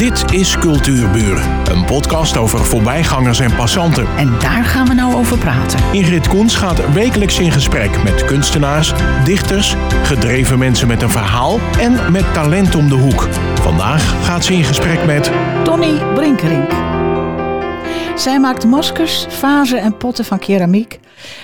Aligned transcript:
Dit 0.00 0.32
is 0.32 0.58
Cultuurburen, 0.58 1.72
een 1.72 1.84
podcast 1.84 2.36
over 2.36 2.64
voorbijgangers 2.64 3.40
en 3.40 3.56
passanten. 3.56 4.06
En 4.16 4.38
daar 4.38 4.64
gaan 4.64 4.86
we 4.86 4.94
nou 4.94 5.14
over 5.14 5.38
praten. 5.38 5.80
Ingrid 5.92 6.28
Koens 6.28 6.56
gaat 6.56 6.92
wekelijks 6.92 7.38
in 7.38 7.52
gesprek 7.52 8.02
met 8.02 8.24
kunstenaars, 8.24 8.92
dichters, 9.24 9.74
gedreven 10.02 10.58
mensen 10.58 10.88
met 10.88 11.02
een 11.02 11.10
verhaal 11.10 11.58
en 11.78 12.12
met 12.12 12.34
talent 12.34 12.74
om 12.74 12.88
de 12.88 12.94
hoek. 12.94 13.28
Vandaag 13.60 14.24
gaat 14.24 14.44
ze 14.44 14.54
in 14.54 14.64
gesprek 14.64 15.04
met 15.04 15.30
Tony 15.64 16.14
Brinkerink. 16.14 16.70
Zij 18.14 18.40
maakt 18.40 18.64
maskers, 18.64 19.26
vazen 19.28 19.80
en 19.80 19.96
potten 19.96 20.24
van 20.24 20.38
keramiek. 20.38 21.00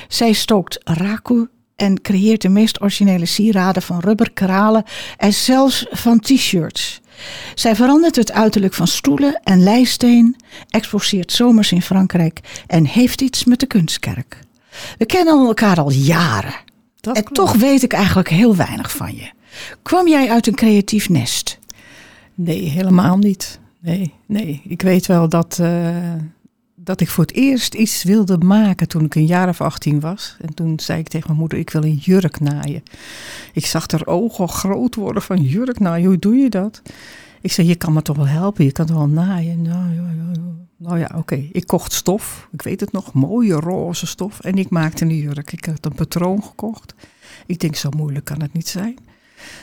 Zij 0.08 0.32
stookt 0.32 0.80
raku 0.84 1.48
en 1.74 2.00
creëert 2.00 2.42
de 2.42 2.48
meest 2.48 2.80
originele 2.80 3.26
sieraden 3.26 3.82
van 3.82 4.00
rubber, 4.00 4.32
kralen 4.32 4.84
en 5.16 5.32
zelfs 5.32 5.86
van 5.90 6.20
t-shirts. 6.20 7.00
Zij 7.54 7.76
verandert 7.76 8.16
het 8.16 8.32
uiterlijk 8.32 8.74
van 8.74 8.86
stoelen 8.86 9.40
en 9.44 9.62
lijsteen, 9.62 10.36
exposeert 10.70 11.32
zomers 11.32 11.72
in 11.72 11.82
Frankrijk 11.82 12.40
en 12.66 12.86
heeft 12.86 13.20
iets 13.20 13.44
met 13.44 13.60
de 13.60 13.66
kunstkerk. 13.66 14.40
We 14.98 15.06
kennen 15.06 15.46
elkaar 15.46 15.80
al 15.80 15.90
jaren. 15.90 16.54
Dat 17.00 17.16
en 17.16 17.22
klopt. 17.24 17.34
toch 17.34 17.56
weet 17.56 17.82
ik 17.82 17.92
eigenlijk 17.92 18.28
heel 18.28 18.56
weinig 18.56 18.90
van 18.90 19.16
je. 19.16 19.30
Kwam 19.82 20.08
jij 20.08 20.30
uit 20.30 20.46
een 20.46 20.54
creatief 20.54 21.08
nest? 21.08 21.58
Nee, 22.34 22.62
helemaal 22.62 23.16
niet. 23.16 23.58
Nee, 23.80 24.14
nee. 24.26 24.62
Ik 24.68 24.82
weet 24.82 25.06
wel 25.06 25.28
dat, 25.28 25.58
eh, 25.60 25.96
dat 26.86 27.00
ik 27.00 27.08
voor 27.08 27.24
het 27.24 27.34
eerst 27.34 27.74
iets 27.74 28.02
wilde 28.02 28.38
maken 28.38 28.88
toen 28.88 29.04
ik 29.04 29.14
een 29.14 29.26
jaar 29.26 29.48
of 29.48 29.60
18 29.60 30.00
was. 30.00 30.36
En 30.40 30.54
toen 30.54 30.80
zei 30.80 30.98
ik 30.98 31.08
tegen 31.08 31.26
mijn 31.26 31.40
moeder, 31.40 31.58
ik 31.58 31.70
wil 31.70 31.84
een 31.84 31.94
jurk 31.94 32.40
naaien. 32.40 32.82
Ik 33.52 33.66
zag 33.66 33.90
haar 33.90 34.06
ogen 34.06 34.48
groot 34.48 34.94
worden 34.94 35.22
van 35.22 35.42
jurk 35.42 35.78
naaien. 35.78 36.06
Hoe 36.06 36.18
doe 36.18 36.36
je 36.36 36.50
dat? 36.50 36.82
Ik 37.40 37.52
zei, 37.52 37.68
je 37.68 37.74
kan 37.74 37.92
me 37.92 38.02
toch 38.02 38.16
wel 38.16 38.26
helpen, 38.26 38.64
je 38.64 38.72
kan 38.72 38.86
toch 38.86 38.96
wel 38.96 39.08
naaien. 39.08 39.62
Nou 39.62 39.94
ja. 39.94 40.10
Nou 40.78 40.98
ja, 40.98 41.10
oké. 41.14 41.48
Ik 41.52 41.66
kocht 41.66 41.92
stof. 41.92 42.48
Ik 42.52 42.62
weet 42.62 42.80
het 42.80 42.92
nog, 42.92 43.12
mooie 43.12 43.54
roze 43.54 44.06
stof. 44.06 44.40
En 44.40 44.54
ik 44.54 44.70
maakte 44.70 45.04
een 45.04 45.16
jurk. 45.16 45.52
Ik 45.52 45.64
had 45.64 45.84
een 45.84 45.94
patroon 45.94 46.42
gekocht. 46.42 46.94
Ik 47.46 47.60
denk, 47.60 47.76
zo 47.76 47.88
moeilijk 47.96 48.24
kan 48.24 48.42
het 48.42 48.52
niet 48.52 48.68
zijn. 48.68 48.98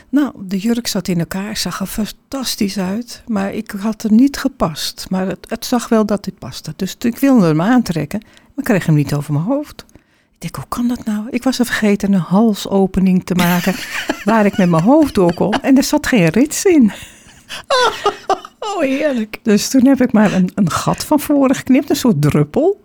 Nou, 0.10 0.34
de 0.38 0.58
jurk 0.58 0.88
zat 0.88 1.08
in 1.08 1.20
elkaar, 1.20 1.58
zag 1.58 1.80
er 1.80 1.86
fantastisch 1.86 2.78
uit, 2.78 3.24
maar 3.28 3.54
ik 3.54 3.74
had 3.80 4.04
er 4.04 4.12
niet 4.12 4.38
gepast. 4.38 5.06
Maar 5.10 5.28
het, 5.28 5.46
het 5.50 5.66
zag 5.66 5.90
wel 5.90 6.06
dat 6.06 6.24
dit 6.24 6.40
paste. 6.40 6.74
Dus 6.76 6.96
ik 7.00 7.18
wilde 7.18 7.46
hem 7.46 7.62
aantrekken, 7.62 8.20
maar 8.24 8.58
ik 8.58 8.64
kreeg 8.64 8.86
hem 8.86 8.96
niet 8.96 9.14
over 9.14 9.34
mijn 9.34 9.46
hoofd. 9.46 9.86
Ik 10.34 10.40
denk, 10.40 10.56
hoe 10.56 10.68
kan 10.68 10.88
dat 10.88 11.06
nou? 11.06 11.28
Ik 11.30 11.44
was 11.44 11.60
er 11.60 11.66
vergeten 11.66 12.14
een 12.14 12.20
halsopening 12.20 13.26
te 13.26 13.36
maken 13.36 13.76
waar 14.24 14.46
ik 14.46 14.58
met 14.58 14.70
mijn 14.70 14.84
hoofd 14.84 15.14
door 15.14 15.34
kon 15.34 15.52
en 15.52 15.78
er 15.78 15.84
zat 15.84 16.08
geen 16.08 16.28
rits 16.28 16.66
in. 16.66 16.92
Oh, 18.76 18.82
heerlijk. 18.82 19.40
Dus 19.42 19.70
toen 19.70 19.86
heb 19.86 20.02
ik 20.02 20.12
maar 20.12 20.34
een, 20.34 20.50
een 20.56 20.72
gat 20.72 21.06
van 21.06 21.20
voren 21.20 21.56
geknipt, 21.56 21.90
een 21.90 21.96
soort 21.96 22.22
druppel. 22.22 22.82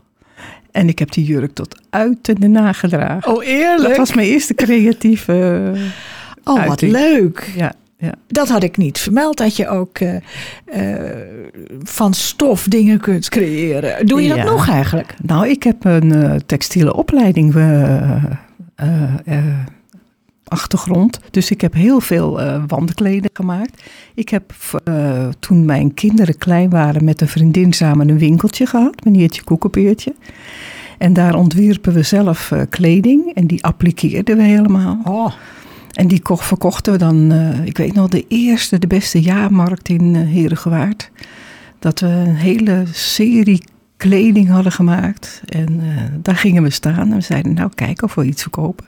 En 0.71 0.89
ik 0.89 0.99
heb 0.99 1.13
die 1.13 1.25
jurk 1.25 1.55
tot 1.55 1.81
uit 1.91 2.29
en 2.29 2.51
na 2.51 2.73
gedragen. 2.73 3.37
Oh, 3.37 3.45
eerlijk. 3.45 3.89
dat 3.89 3.97
was 3.97 4.15
mijn 4.15 4.29
eerste 4.29 4.55
creatieve... 4.55 5.73
oh, 6.49 6.67
wat 6.67 6.81
leuk. 6.81 7.53
Ja, 7.57 7.73
ja. 7.99 8.15
Dat 8.27 8.49
had 8.49 8.63
ik 8.63 8.77
niet 8.77 8.99
vermeld, 8.99 9.37
dat 9.37 9.57
je 9.57 9.69
ook 9.69 9.99
eh, 9.99 10.17
eh, 10.65 11.21
van 11.83 12.15
stof 12.15 12.65
dingen 12.65 13.01
kunt 13.01 13.29
creëren. 13.29 14.07
Doe 14.07 14.23
je 14.23 14.35
dat 14.35 14.45
nog 14.45 14.69
eigenlijk? 14.69 15.15
Nou, 15.23 15.49
ik 15.49 15.63
heb 15.63 15.85
een 15.85 16.13
eh, 16.13 16.35
textiele 16.47 16.95
opleiding 16.95 17.55
achtergrond. 20.45 21.21
Dus 21.31 21.51
ik 21.51 21.61
heb 21.61 21.75
heel 21.75 22.01
veel 22.01 22.41
eh 22.41 22.63
wandkleden 22.67 23.31
gemaakt. 23.33 23.83
Ik 24.15 24.29
heb 24.29 24.53
toen 25.39 25.65
mijn 25.65 25.95
kinderen 25.95 26.39
klein 26.39 26.71
waren 26.71 27.05
met 27.05 27.21
een 27.21 27.29
vriendin 27.29 27.73
samen 27.73 28.09
een 28.09 28.19
winkeltje 28.19 28.67
gehad. 28.67 29.05
Maniertje 29.05 29.45
Koekenpeertje. 29.45 30.15
En 30.99 31.13
daar 31.13 31.35
ontwierpen 31.35 31.93
we 31.93 32.03
zelf 32.03 32.53
kleding 32.69 33.35
en 33.35 33.47
die 33.47 33.65
appliqueerden 33.65 34.37
we 34.37 34.43
helemaal. 34.43 34.99
Oh, 35.05 35.33
En 35.99 36.09
die 36.09 36.21
kocht, 36.23 36.47
verkochten 36.47 36.93
we 36.93 36.99
dan, 36.99 37.33
eh, 37.33 37.65
ik 37.65 37.77
weet 37.77 37.95
nog, 37.95 38.09
de 38.09 38.25
eerste, 38.29 38.79
de 38.79 38.87
beste 38.87 39.21
jaarmarkt 39.21 39.89
in 39.89 40.15
uh, 40.15 40.29
Herengewaard. 40.35 41.11
Dat 41.79 42.01
we 42.01 42.07
een 42.07 42.35
hele 42.35 42.83
serie 42.93 43.63
kleding 43.97 44.49
hadden 44.49 44.73
gemaakt. 44.73 45.43
En 45.47 45.81
eh, 45.81 46.03
daar 46.23 46.37
gingen 46.37 46.63
we 46.63 46.71
staan 46.71 46.99
en 47.11 47.15
we 47.15 47.21
zeiden, 47.21 47.55
nou 47.55 47.71
kijk 47.75 48.03
of 48.03 48.15
we 48.15 48.25
iets 48.25 48.43
verkopen. 48.43 48.85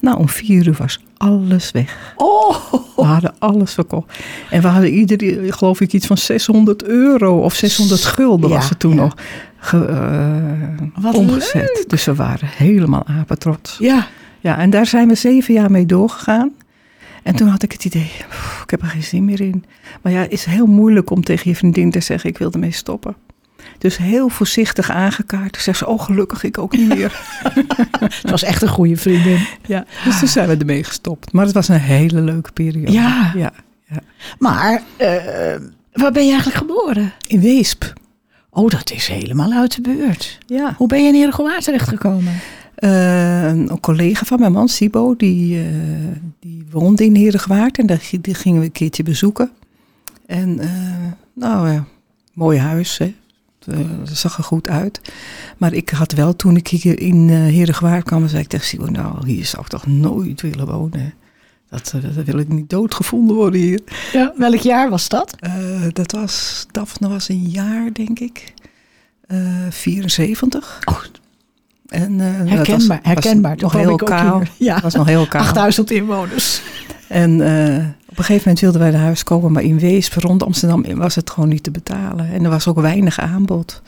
Nou, 0.00 0.18
om 0.18 0.28
vier 0.28 0.66
uur 0.66 0.74
was 0.78 1.00
alles 1.16 1.70
weg. 1.70 2.14
oh. 2.16 2.56
We 2.96 3.02
hadden 3.02 3.34
alles 3.38 3.72
verkocht. 3.74 4.18
En 4.50 4.62
we 4.62 4.68
hadden 4.68 4.90
ieder, 4.92 5.52
geloof 5.54 5.80
ik, 5.80 5.92
iets 5.92 6.06
van 6.06 6.18
600 6.18 6.84
euro 6.84 7.40
of 7.42 7.54
600 7.54 8.04
gulden 8.04 8.48
Ja, 8.50 8.54
was 8.54 8.68
het 8.68 8.78
toen 8.78 8.94
ja. 8.94 9.00
nog 9.00 9.14
ge- 9.58 10.76
omgezet. 11.12 11.84
Dus 11.88 12.04
we 12.04 12.14
waren 12.14 12.48
helemaal 12.56 13.06
apetrots. 13.06 13.76
Ja, 13.78 14.06
Ja, 14.40 14.58
en 14.58 14.70
daar 14.70 14.86
zijn 14.86 15.08
we 15.08 15.14
zeven 15.14 15.54
jaar 15.54 15.70
mee 15.70 15.86
doorgegaan. 15.86 16.52
En 17.22 17.36
toen 17.36 17.48
had 17.48 17.62
ik 17.62 17.72
het 17.72 17.84
idee, 17.84 18.10
"Pff, 18.28 18.62
ik 18.62 18.70
heb 18.70 18.82
er 18.82 18.86
geen 18.88 19.02
zin 19.02 19.24
meer 19.24 19.40
in. 19.40 19.64
Maar 20.02 20.12
ja, 20.12 20.20
het 20.20 20.32
is 20.32 20.44
heel 20.44 20.66
moeilijk 20.66 21.10
om 21.10 21.22
tegen 21.24 21.50
je 21.50 21.56
vriendin 21.56 21.90
te 21.90 22.00
zeggen, 22.00 22.30
ik 22.30 22.38
wil 22.38 22.50
ermee 22.52 22.70
stoppen. 22.72 23.16
Dus 23.78 23.96
heel 23.96 24.28
voorzichtig 24.28 24.90
aangekaart. 24.90 25.56
Zegt 25.56 25.78
ze, 25.78 25.86
oh 25.86 26.00
gelukkig, 26.02 26.42
ik 26.42 26.58
ook 26.58 26.76
niet 26.76 26.88
meer. 26.96 27.20
het 27.98 28.30
was 28.30 28.42
echt 28.42 28.62
een 28.62 28.68
goede 28.68 28.96
vriendin. 28.96 29.46
ja, 29.66 29.84
dus 30.04 30.18
toen 30.18 30.28
zijn 30.28 30.48
we 30.48 30.56
ermee 30.56 30.84
gestopt. 30.84 31.32
Maar 31.32 31.44
het 31.44 31.54
was 31.54 31.68
een 31.68 31.80
hele 31.80 32.20
leuke 32.20 32.52
periode. 32.52 32.92
Ja. 32.92 33.32
ja. 33.36 33.52
Maar, 34.38 34.82
eh, 34.96 35.08
waar 35.92 36.12
ben 36.12 36.24
je 36.24 36.30
eigenlijk 36.32 36.56
geboren? 36.58 37.12
In 37.26 37.40
Weesp. 37.40 37.92
Oh, 38.50 38.68
dat 38.70 38.90
is 38.90 39.06
helemaal 39.08 39.52
uit 39.52 39.74
de 39.74 39.80
buurt. 39.80 40.38
Ja. 40.46 40.74
Hoe 40.76 40.88
ben 40.88 41.02
je 41.02 41.08
in 41.08 41.14
Herengewaard 41.14 41.64
terechtgekomen? 41.64 42.32
Eh, 42.80 43.46
een 43.46 43.80
collega 43.80 44.24
van 44.24 44.40
mijn 44.40 44.52
man, 44.52 44.68
Sibo, 44.68 45.16
die, 45.16 45.58
eh, 45.58 45.66
die 46.38 46.64
woonde 46.70 47.04
in 47.04 47.14
Herengewaard. 47.14 47.78
En 47.78 47.86
daar, 47.86 48.08
die 48.20 48.34
gingen 48.34 48.58
we 48.60 48.66
een 48.66 48.72
keertje 48.72 49.02
bezoeken. 49.02 49.50
En 50.26 50.58
eh, 50.58 50.68
nou 51.34 51.70
ja, 51.70 51.84
mooi 52.32 52.58
huis, 52.58 52.98
hè. 52.98 53.14
Het 53.64 54.18
zag 54.18 54.38
er 54.38 54.44
goed 54.44 54.68
uit. 54.68 55.00
Maar 55.58 55.72
ik 55.72 55.88
had 55.88 56.12
wel, 56.12 56.36
toen 56.36 56.56
ik 56.56 56.68
hier 56.68 57.00
in 57.00 57.28
uh, 57.28 57.36
Herengewaard 57.36 58.04
kwam, 58.04 58.28
zei 58.28 58.42
ik 58.42 58.48
tegen 58.48 58.66
Sibo, 58.66 58.86
nou, 58.86 59.26
hier 59.26 59.44
zou 59.44 59.62
ik 59.62 59.68
toch 59.68 59.86
nooit 59.86 60.40
willen 60.40 60.66
wonen. 60.66 61.14
Dat, 61.68 61.94
dat 62.14 62.24
wil 62.24 62.38
ik 62.38 62.48
niet 62.48 62.70
doodgevonden 62.70 63.36
worden 63.36 63.60
hier. 63.60 63.80
Ja, 64.12 64.32
welk 64.36 64.60
jaar 64.60 64.90
was 64.90 65.08
dat? 65.08 65.34
Dat 65.92 66.12
was, 66.12 66.66
Daphne 66.70 67.08
was 67.08 67.28
een 67.28 67.48
jaar, 67.48 67.92
denk 67.92 68.18
ik. 68.18 68.54
Eh 69.26 69.38
74. 69.70 70.78
Oh, 70.84 71.02
En, 71.90 72.20
eh, 72.20 72.26
herkenbaar, 72.26 72.66
was- 72.66 72.86
was 72.86 72.98
herkenbaar. 73.02 73.56
Toen 73.56 73.70
nog 73.72 73.80
heel 73.82 73.96
kaal. 73.96 74.42
Ja, 74.56 74.74
Het 74.74 74.82
was 74.82 74.94
nog 74.94 75.06
heel 75.06 75.26
kaal. 75.26 75.40
8000 75.42 75.90
inwoners. 75.90 76.62
En 77.08 77.30
eh, 77.40 77.84
op 78.08 78.18
een 78.18 78.24
gegeven 78.24 78.42
moment 78.44 78.60
wilden 78.60 78.80
wij 78.80 78.90
naar 78.90 79.00
huis 79.00 79.24
komen, 79.24 79.52
maar 79.52 79.62
in 79.62 79.78
Weesp, 79.78 80.12
rond 80.14 80.42
Amsterdam, 80.42 80.84
was 80.96 81.14
het 81.14 81.30
gewoon 81.30 81.48
niet 81.48 81.62
te 81.62 81.70
betalen. 81.70 82.30
En 82.32 82.44
er 82.44 82.50
was 82.50 82.66
ook 82.68 82.80
weinig 82.80 83.18
aanbod. 83.18 83.82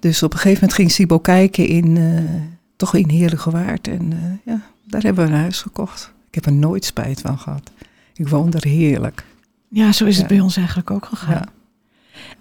Dus 0.00 0.22
op 0.22 0.32
een 0.32 0.38
gegeven 0.38 0.60
moment 0.60 0.78
ging 0.78 0.90
Sibo 0.90 1.18
kijken 1.18 1.66
in, 1.66 1.96
eh, 1.96 2.32
toch 2.76 2.94
in 2.94 3.08
Heerlijkewaard. 3.08 3.88
En 3.88 4.12
eh, 4.12 4.52
ja, 4.54 4.60
daar 4.84 5.02
hebben 5.02 5.26
we 5.26 5.32
een 5.32 5.38
huis 5.40 5.60
gekocht. 5.62 6.12
Ik 6.28 6.34
heb 6.34 6.46
er 6.46 6.52
nooit 6.52 6.84
spijt 6.84 7.20
van 7.20 7.38
gehad. 7.38 7.70
Ik 8.14 8.28
woon 8.28 8.52
er 8.52 8.64
heerlijk. 8.68 9.24
Ja, 9.68 9.92
zo 9.92 10.04
is 10.04 10.14
het 10.16 10.28
Ja. 10.28 10.34
bij 10.34 10.40
ons 10.44 10.56
eigenlijk 10.56 10.90
ook 10.90 11.04
gegaan. 11.06 11.34
Ja, 11.34 11.44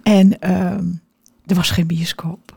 En 0.03 0.39
ehm, 0.41 0.83
er 1.45 1.55
was 1.55 1.69
geen 1.69 1.87
bioscoop. 1.87 2.56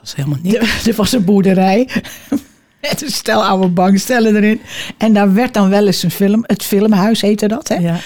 Was 0.00 0.14
helemaal 0.14 0.38
niks. 0.42 0.86
Er, 0.86 0.94
was 0.94 1.12
een 1.12 1.24
boerderij. 1.24 1.88
Met 2.80 3.02
een 3.02 3.10
stel 3.10 3.44
oude 3.44 3.68
bankstellen 3.68 4.36
erin. 4.36 4.60
En 4.98 5.12
daar 5.12 5.32
werd 5.34 5.54
dan 5.54 5.68
wel 5.68 5.86
eens 5.86 6.02
een 6.02 6.10
film. 6.10 6.44
Het 6.46 6.62
filmhuis 6.62 7.20
heette 7.20 7.48
dat, 7.48 7.68
hè? 7.68 7.74
Ja, 7.74 7.96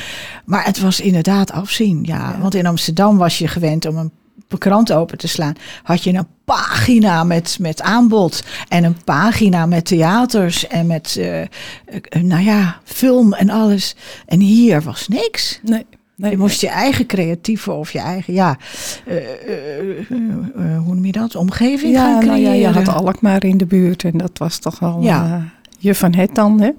Maar 0.45 0.65
het 0.65 0.81
was 0.81 1.01
inderdaad 1.01 1.53
afzien. 1.53 2.01
Ja, 2.03 2.17
Ja. 2.17 2.39
want 2.41 2.55
in 2.55 2.67
Amsterdam 2.67 3.17
was 3.19 3.39
je 3.39 3.49
gewend 3.49 3.87
om 3.87 3.97
een 3.97 4.13
krant 4.59 4.93
open 4.93 5.19
te 5.19 5.29
slaan. 5.29 5.55
Had 5.83 6.05
je 6.05 6.13
een 6.13 6.27
pagina 6.45 7.25
met, 7.25 7.57
met 7.61 7.83
aanbod. 7.83 8.43
En 8.69 8.85
een 8.85 8.97
pagina 9.05 9.67
met 9.67 9.85
theaters. 9.85 10.67
En 10.67 10.87
met, 10.87 11.17
eh, 11.19 11.41
eh, 11.43 11.49
nou 12.21 12.43
ja, 12.45 12.81
film 12.85 13.33
en 13.33 13.51
alles. 13.51 13.95
En 14.27 14.41
hier 14.41 14.83
was 14.83 15.09
niks. 15.09 15.61
nee. 15.63 15.87
Nee 16.17 16.31
Je 16.31 16.37
moest 16.37 16.61
je 16.61 16.69
eigen 16.69 17.07
creatieve 17.07 17.73
of 17.73 17.91
je 17.93 17.99
eigen, 17.99 18.33
ja, 18.35 18.57
eh, 19.07 19.17
eh, 19.17 20.11
eh, 20.11 20.79
hoe 20.85 20.95
noem 20.95 21.05
je 21.05 21.13
dat? 21.13 21.37
Omgeving 21.37 21.97
gaan 21.97 22.09
ja, 22.09 22.15
nou 22.15 22.25
creëren. 22.27 22.57
ja, 22.59 22.69
je 22.69 22.75
had 22.75 22.89
Alkmaar 22.95 23.45
in 23.45 23.59
de 23.59 23.67
buurt 23.67 24.05
en 24.05 24.19
dat 24.19 24.39
was 24.39 24.59
toch 24.59 24.79
wel 24.79 24.99
Ja. 25.03 25.43
je 25.79 25.95
van 25.95 26.15
het 26.15 26.35
dan, 26.35 26.61
hè? 26.61 26.71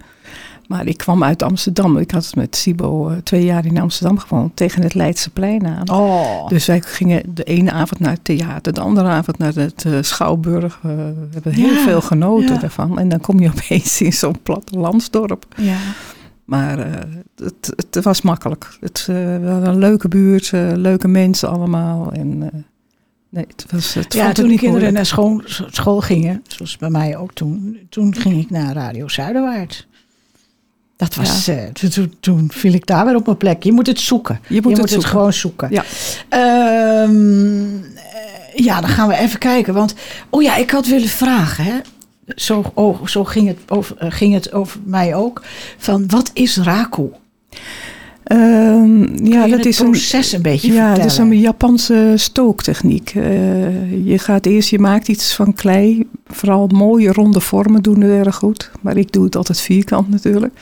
Maar 0.68 0.86
ik 0.88 0.98
kwam 0.98 1.24
uit 1.24 1.44
Amsterdam. 1.44 1.98
Ik 1.98 2.12
had 2.12 2.36
met 2.36 2.56
Sibo 2.56 3.16
twee 3.24 3.44
jaar 3.46 3.66
in 3.66 3.80
Amsterdam 3.82 4.18
gewoond, 4.18 4.56
tegen 4.56 4.82
het 4.82 4.94
Leidseplein 4.94 5.68
aan. 5.68 5.90
Oh, 5.92 6.48
Dus 6.48 6.66
wij 6.66 6.82
gingen 6.82 7.22
de 7.34 7.44
ene 7.44 7.72
avond 7.72 8.00
naar 8.00 8.12
het 8.12 8.24
theater, 8.24 8.74
de 8.74 8.82
andere 8.82 9.08
avond 9.08 9.38
naar 9.38 9.54
het 9.56 9.86
Schouwburg. 10.02 10.80
We 10.82 11.14
hebben 11.32 11.54
heel 11.54 11.74
Ja, 11.74 11.84
veel 11.84 12.02
genoten 12.02 12.60
daarvan. 12.60 13.00
En 13.00 13.10
dan 13.10 13.22
kom 13.22 13.40
je 13.40 13.50
opeens 13.58 14.02
in 14.02 14.14
zo'n 14.14 14.42
plattelandsdorp. 14.44 15.46
ja. 15.58 15.78
Maar 16.46 16.80
uh, 16.80 16.94
het, 17.36 17.74
het, 17.92 18.04
was 18.04 18.22
makkelijk. 18.22 18.78
Het 18.80 19.08
uh, 19.10 19.38
was 19.38 19.68
een 19.68 19.78
leuke 19.78 20.08
buurt, 20.08 20.52
uh, 20.52 20.72
leuke 20.76 21.08
mensen 21.08 21.50
allemaal. 21.50 22.12
En, 22.12 22.38
nee, 23.30 23.46
het 23.48 23.66
was, 23.72 23.94
het 23.94 24.14
ja, 24.14 24.32
toen 24.32 24.48
de 24.48 24.58
kinderen 24.58 24.94
naar 24.94 25.06
school, 25.06 25.42
school 25.46 26.02
gingen, 26.02 26.44
zoals 26.48 26.78
bij 26.78 26.90
mij 26.90 27.18
ook 27.18 27.34
toen, 27.34 27.80
toen 27.90 28.16
ging 28.16 28.42
ik 28.42 28.50
naar 28.50 28.74
Radio 28.74 29.08
Zuiderwaard. 29.08 29.88
Dat 30.98 31.16
was, 31.16 31.46
ja. 31.46 31.70
toen, 31.72 32.14
toen, 32.20 32.52
viel 32.52 32.74
ik 32.74 32.86
daar 32.86 33.06
weer 33.06 33.16
op 33.16 33.26
mijn 33.26 33.38
plek. 33.38 33.64
Je 33.64 33.72
moet 33.72 33.88
het 33.88 34.00
zoeken. 34.00 34.40
Je 34.48 34.62
moet, 34.62 34.78
het, 34.78 34.90
het, 34.90 35.06
gewoon 35.06 35.34
zoeken. 35.34 35.70
Ja. 35.72 35.84
Um, 37.04 37.84
ja, 38.54 38.82
dan 38.82 38.90
gaan 38.90 39.08
we 39.08 39.18
even 39.18 39.40
kijken. 39.40 39.74
Want, 39.74 39.96
oh 40.30 40.42
ja, 40.42 40.56
ik 40.56 40.72
had 40.72 40.88
willen 40.88 41.08
vragen, 41.08 41.64
hè 41.64 41.80
zo, 42.28 42.64
oh, 42.74 43.06
zo 43.06 43.24
ging, 43.24 43.48
het 43.48 43.60
over, 43.68 43.98
uh, 44.04 44.12
ging 44.12 44.34
het 44.34 44.54
over 44.54 44.80
mij 44.84 45.16
ook. 45.16 45.44
Van 45.78 46.04
wat 46.08 46.32
is 46.34 46.58
raku? 46.58 47.10
Um, 48.32 49.26
ja, 49.26 49.48
dat 49.48 49.66
is 49.66 49.78
proces 49.78 50.32
een, 50.32 50.38
een 50.38 50.44
beetje 50.44 50.74
Ja, 50.74 50.92
het 50.92 51.06
is 51.06 51.18
een 51.18 51.40
Japanse 51.40 52.14
stooktechniek. 52.16 53.14
Uh, 53.14 54.08
je 54.08 54.18
gaat 54.18 54.46
eerst, 54.46 54.70
je 54.70 54.80
maakt 54.80 55.08
iets 55.08 55.36
van 55.36 55.54
klei. 55.54 56.08
Vooral 56.28 56.68
mooie 56.68 57.12
ronde 57.12 57.40
vormen 57.40 57.82
doen 57.82 58.02
het 58.02 58.26
erg 58.26 58.36
goed. 58.36 58.72
Maar 58.82 58.98
ik 58.98 59.12
doe 59.12 59.24
het 59.24 59.36
altijd 59.36 59.62
vierkant 59.62 60.10
natuurlijk. 60.10 60.54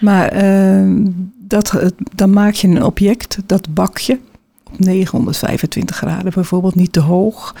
Maar 0.00 0.44
uh, 0.44 1.06
dat, 1.38 1.92
dan 2.14 2.30
maak 2.30 2.54
je 2.54 2.68
een 2.68 2.84
object, 2.84 3.38
dat 3.46 3.74
bakje. 3.74 4.18
925 4.78 5.96
graden 5.96 6.32
bijvoorbeeld, 6.32 6.74
niet 6.74 6.92
te 6.92 7.00
hoog. 7.00 7.54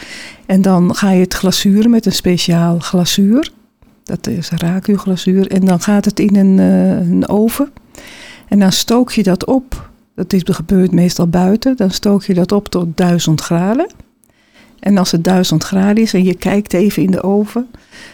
En 0.46 0.62
dan 0.62 0.94
ga 0.94 1.10
je 1.10 1.20
het 1.20 1.34
glazuren 1.34 1.90
met 1.90 2.06
een 2.06 2.12
speciaal 2.12 2.78
glazuur. 2.78 3.50
Dat 4.02 4.26
is 4.26 4.50
raku. 4.50 4.96
En 5.48 5.64
dan 5.64 5.80
gaat 5.80 6.04
het 6.04 6.20
in 6.20 6.36
een, 6.36 6.58
uh, 6.58 7.10
een, 7.10 7.28
oven. 7.28 7.70
En 8.48 8.58
dan 8.58 8.72
stook 8.72 9.12
je 9.12 9.22
dat 9.22 9.46
op. 9.46 9.90
Dat 10.14 10.32
is, 10.32 10.42
gebeurt 10.44 10.92
meestal 10.92 11.28
buiten. 11.28 11.76
Dan 11.76 11.90
stook 11.90 12.24
je 12.24 12.34
dat 12.34 12.52
op 12.52 12.68
tot 12.68 12.96
1000 12.96 13.40
graden. 13.40 13.86
En 14.80 14.98
als 14.98 15.10
het 15.10 15.24
1000 15.24 15.64
graden 15.64 16.02
is 16.02 16.14
en 16.14 16.24
je 16.24 16.34
kijkt 16.34 16.72
even 16.72 17.02
in 17.02 17.10
de 17.10 17.22
oven, 17.22 17.66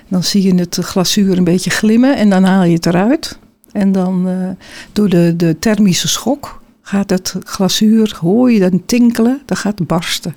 dan 0.08 0.22
zie 0.22 0.42
je 0.42 0.54
het 0.54 0.74
glazuur 0.74 1.38
een 1.38 1.44
beetje 1.44 1.70
glimmen 1.70 2.16
en 2.16 2.30
dan 2.30 2.44
haal 2.44 2.64
je 2.64 2.74
het 2.74 2.86
eruit. 2.86 3.38
En 3.72 3.92
dan 3.92 4.28
uh, 4.28 4.48
door 4.92 5.08
de, 5.08 5.34
de 5.36 5.58
thermische 5.58 6.08
schok 6.08 6.57
gaat 6.88 7.10
het 7.10 7.34
glazuur, 7.44 8.16
hoor 8.20 8.52
je 8.52 8.70
dan 8.70 8.82
tinkelen, 8.86 9.40
dan 9.44 9.56
gaat 9.56 9.78
het 9.78 9.88
barsten. 9.88 10.34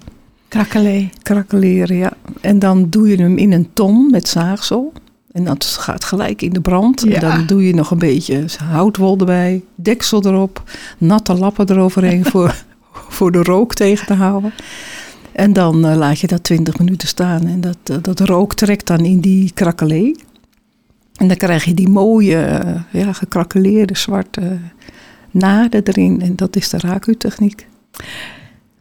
Krakelee. 0.48 1.10
Krakeleren, 1.22 1.96
ja. 1.96 2.14
En 2.42 2.60
dan 2.60 2.90
doe 2.90 3.10
je 3.10 3.16
hem 3.16 3.38
in 3.38 3.52
een 3.52 3.70
ton 3.74 4.10
met 4.10 4.28
zaagsel. 4.28 4.94
En 5.32 5.44
dat 5.44 5.66
gaat 5.66 6.04
gelijk 6.04 6.42
in 6.42 6.54
de 6.54 6.62
brand. 6.62 7.06
En 7.06 7.20
dan 7.20 7.46
doe 7.46 7.68
je 7.68 7.74
nog 7.74 7.92
een 7.92 7.98
beetje 7.98 8.46
houtwol 8.64 9.18
erbij, 9.18 9.64
deksel 9.76 10.26
erop, 10.26 10.64
natte 10.98 11.34
lappen 11.34 11.70
eroverheen 11.70 12.26
voor, 12.26 12.64
voor 13.16 13.32
de 13.32 13.44
rook 13.44 13.74
tegen 13.74 14.06
te 14.06 14.14
houden. 14.14 14.54
En 15.32 15.54
dan 15.54 15.86
uh, 15.90 15.96
laat 15.96 16.20
je 16.20 16.28
dat 16.28 16.44
20 16.44 16.80
minuten 16.80 17.08
staan. 17.08 17.48
En 17.48 17.62
dat, 17.62 17.78
uh, 17.92 17.98
dat 18.02 18.20
rook 18.20 18.54
trekt 18.54 18.88
dan 18.88 19.00
in 19.00 19.20
die 19.20 19.52
krakelee. 19.54 20.16
En 21.16 21.28
dan 21.28 21.38
krijg 21.38 21.66
je 21.66 21.74
die 21.74 21.90
mooie, 21.90 22.64
uh, 22.66 23.02
ja, 23.02 23.14
gekrakeleerde 23.14 23.98
zwarte 23.98 24.60
naden 25.32 25.84
erin. 25.84 26.22
En 26.22 26.36
dat 26.36 26.56
is 26.56 26.70
de 26.70 26.78
raku-techniek. 26.78 27.68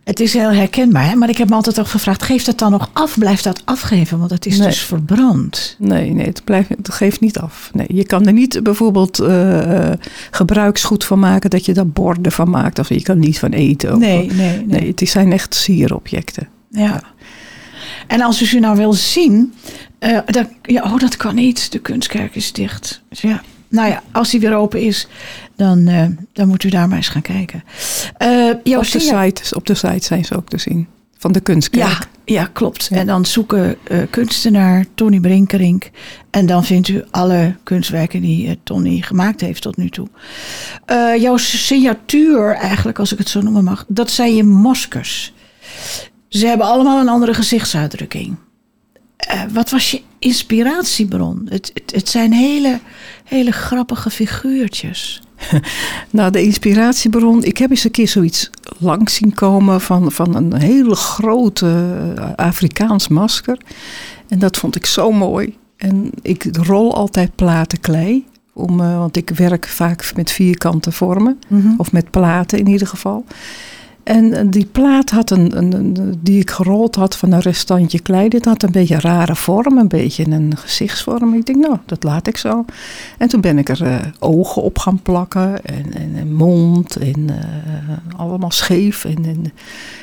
Het 0.05 0.21
is 0.21 0.33
heel 0.33 0.53
herkenbaar, 0.53 1.09
hè? 1.09 1.15
maar 1.15 1.29
ik 1.29 1.39
heb 1.39 1.49
me 1.49 1.55
altijd 1.55 1.81
ook 1.81 1.87
gevraagd: 1.87 2.23
geeft 2.23 2.47
het 2.47 2.59
dan 2.59 2.71
nog 2.71 2.91
af? 2.93 3.19
Blijft 3.19 3.45
dat 3.45 3.63
afgeven? 3.65 4.19
Want 4.19 4.31
het 4.31 4.47
is 4.47 4.59
dus 4.59 4.81
verbrand. 4.81 5.77
Nee, 5.79 6.11
nee 6.11 6.27
het, 6.27 6.45
blijft, 6.45 6.69
het 6.69 6.93
geeft 6.93 7.21
niet 7.21 7.39
af. 7.39 7.71
Nee, 7.73 7.87
je 7.89 8.07
kan 8.07 8.27
er 8.27 8.33
niet 8.33 8.63
bijvoorbeeld 8.63 9.21
uh, 9.21 9.91
gebruiksgoed 10.31 11.05
van 11.05 11.19
maken 11.19 11.51
dat 11.51 11.65
je 11.65 11.73
daar 11.73 11.89
borden 11.89 12.33
van 12.33 12.51
maakt. 12.51 12.79
Of 12.79 12.89
je 12.89 13.03
kan 13.03 13.19
niet 13.19 13.39
van 13.39 13.51
eten. 13.51 13.99
nee, 13.99 14.27
nee, 14.27 14.57
nee, 14.57 14.67
nee. 14.67 14.95
Het 14.97 15.09
zijn 15.09 15.33
echt 15.33 15.55
sierobjecten. 15.55 16.49
Ja. 16.71 16.81
ja. 16.81 17.03
En 18.07 18.21
als 18.21 18.43
u 18.43 18.47
ze 18.47 18.59
nou 18.59 18.77
wil 18.77 18.93
zien, 18.93 19.55
uh, 20.01 20.19
dan, 20.27 20.49
ja, 20.63 20.83
oh, 20.83 20.99
dat 20.99 21.17
kan 21.17 21.35
niet. 21.35 21.73
De 21.73 21.79
kunstkerk 21.79 22.35
is 22.35 22.53
dicht. 22.53 23.03
Dus 23.09 23.21
ja 23.21 23.43
nou 23.71 23.89
ja, 23.89 24.03
als 24.13 24.31
die 24.31 24.41
weer 24.41 24.55
open 24.55 24.81
is, 24.81 25.07
dan, 25.57 25.89
uh, 25.89 26.05
dan 26.33 26.49
moet 26.49 26.63
u 26.63 26.69
daar 26.69 26.89
maar 26.89 26.97
eens 26.97 27.09
gaan 27.09 27.23
kijken. 27.23 27.65
Uh, 28.23 28.79
op, 28.79 28.91
de 28.91 29.01
site, 29.01 29.57
op 29.57 29.67
de 29.67 29.75
site 29.75 30.05
zijn 30.05 30.25
ze 30.25 30.37
ook 30.37 30.49
te 30.49 30.59
zien. 30.59 30.87
Van 31.19 31.33
de 31.33 31.41
kunstkerk. 31.41 31.89
Ja, 31.89 31.99
ja 32.25 32.49
klopt. 32.53 32.89
En 32.93 33.07
dan 33.07 33.25
zoeken 33.25 33.77
uh, 33.91 34.03
kunstenaar 34.11 34.85
Tony 34.95 35.21
Brinkerink. 35.21 35.91
En 36.31 36.47
dan 36.47 36.65
vindt 36.65 36.89
u 36.89 37.05
alle 37.11 37.57
kunstwerken 37.63 38.21
die 38.21 38.59
Tony 38.63 39.01
gemaakt 39.01 39.41
heeft 39.41 39.63
tot 39.63 39.77
nu 39.77 39.89
toe. 39.89 40.09
jouw 41.19 41.37
signatuur 41.37 42.55
eigenlijk, 42.55 42.99
als 42.99 43.13
ik 43.13 43.19
het 43.19 43.29
zo 43.29 43.41
noemen 43.41 43.65
mag, 43.65 43.85
dat 43.89 44.11
zijn 44.11 44.35
je 44.35 44.45
maskers. 44.45 45.33
Ze 46.29 46.47
hebben 46.47 46.67
allemaal 46.67 47.01
een 47.01 47.09
andere 47.09 47.35
gezichtsuitdrukking. 47.35 48.37
Wat 49.53 49.71
was 49.71 49.91
je 49.91 50.03
inspiratiebron? 50.19 51.47
Het, 51.49 51.71
het, 51.75 51.93
het 51.95 52.09
zijn 52.09 52.33
hele 52.33 52.81
hele 53.31 53.51
grappige 53.53 54.11
figuurtjes. 54.11 55.23
nou, 56.11 56.31
de 56.31 56.43
inspiratiebron. 56.43 57.45
Ik 57.45 57.59
heb 57.59 57.71
eens 57.71 57.85
een 57.85 57.91
keer 57.91 58.09
zoiets 58.09 58.51
langs 58.79 59.15
zien 59.15 59.35
komen 59.35 59.81
van, 59.81 60.13
van 60.13 60.35
een 60.35 60.55
hele 60.55 60.95
grote 60.95 61.95
eh, 62.17 62.35
Afrikaans 62.35 63.09
masker. 63.09 63.59
En 64.29 64.39
dat 64.39 64.57
vond 64.57 64.77
ik 64.77 64.87
zo 64.87 65.13
mooi. 65.13 65.57
En 65.77 66.11
ik 66.23 66.49
rol 66.53 66.95
altijd 66.95 67.35
platen 67.35 67.81
klei. 67.81 68.27
Om, 68.53 68.81
uh, 68.81 68.99
want 68.99 69.17
ik 69.17 69.31
werk 69.31 69.69
vaak 69.69 70.13
met 70.17 70.31
vierkante 70.31 70.93
vormen. 70.93 71.39
Mm 71.49 71.61
-hmm. 71.61 71.75
Of 71.79 71.93
met 71.93 72.11
platen 72.11 72.59
in 72.59 72.69
ieder 72.69 72.87
geval. 72.87 73.25
En 74.03 74.51
die 74.51 74.67
plaat 74.67 75.11
had 75.11 75.31
een, 75.31 75.57
een, 75.57 76.19
die 76.23 76.41
ik 76.41 76.51
gerold 76.51 76.95
had 76.95 77.17
van 77.17 77.33
een 77.33 77.41
restantje 77.41 78.01
klei. 78.01 78.29
Dit 78.29 78.45
had 78.45 78.63
een 78.63 78.73
beetje 78.73 78.95
een 78.95 79.01
rare 79.01 79.37
vorm, 79.37 79.79
een 79.79 79.89
beetje 79.89 80.27
een 80.27 80.57
gezichtsvorm. 80.57 81.35
Ik 81.35 81.47
denk, 81.47 81.59
nou, 81.59 81.77
dat 81.87 82.03
laat 82.03 82.27
ik 82.27 82.37
zo. 82.37 82.65
En 83.19 83.29
toen 83.29 83.41
ben 83.41 83.59
ik 83.59 83.69
er 83.69 83.83
uh, 83.83 83.97
ogen 84.19 84.63
op 84.63 84.79
gaan 84.79 85.03
plakken 85.03 85.65
en, 85.65 85.95
en, 85.95 86.13
en 86.17 86.33
mond 86.33 86.97
en 86.97 87.21
uh, 87.29 87.37
allemaal 88.17 88.51
scheef 88.51 89.05
en, 89.05 89.25
en, 89.25 89.53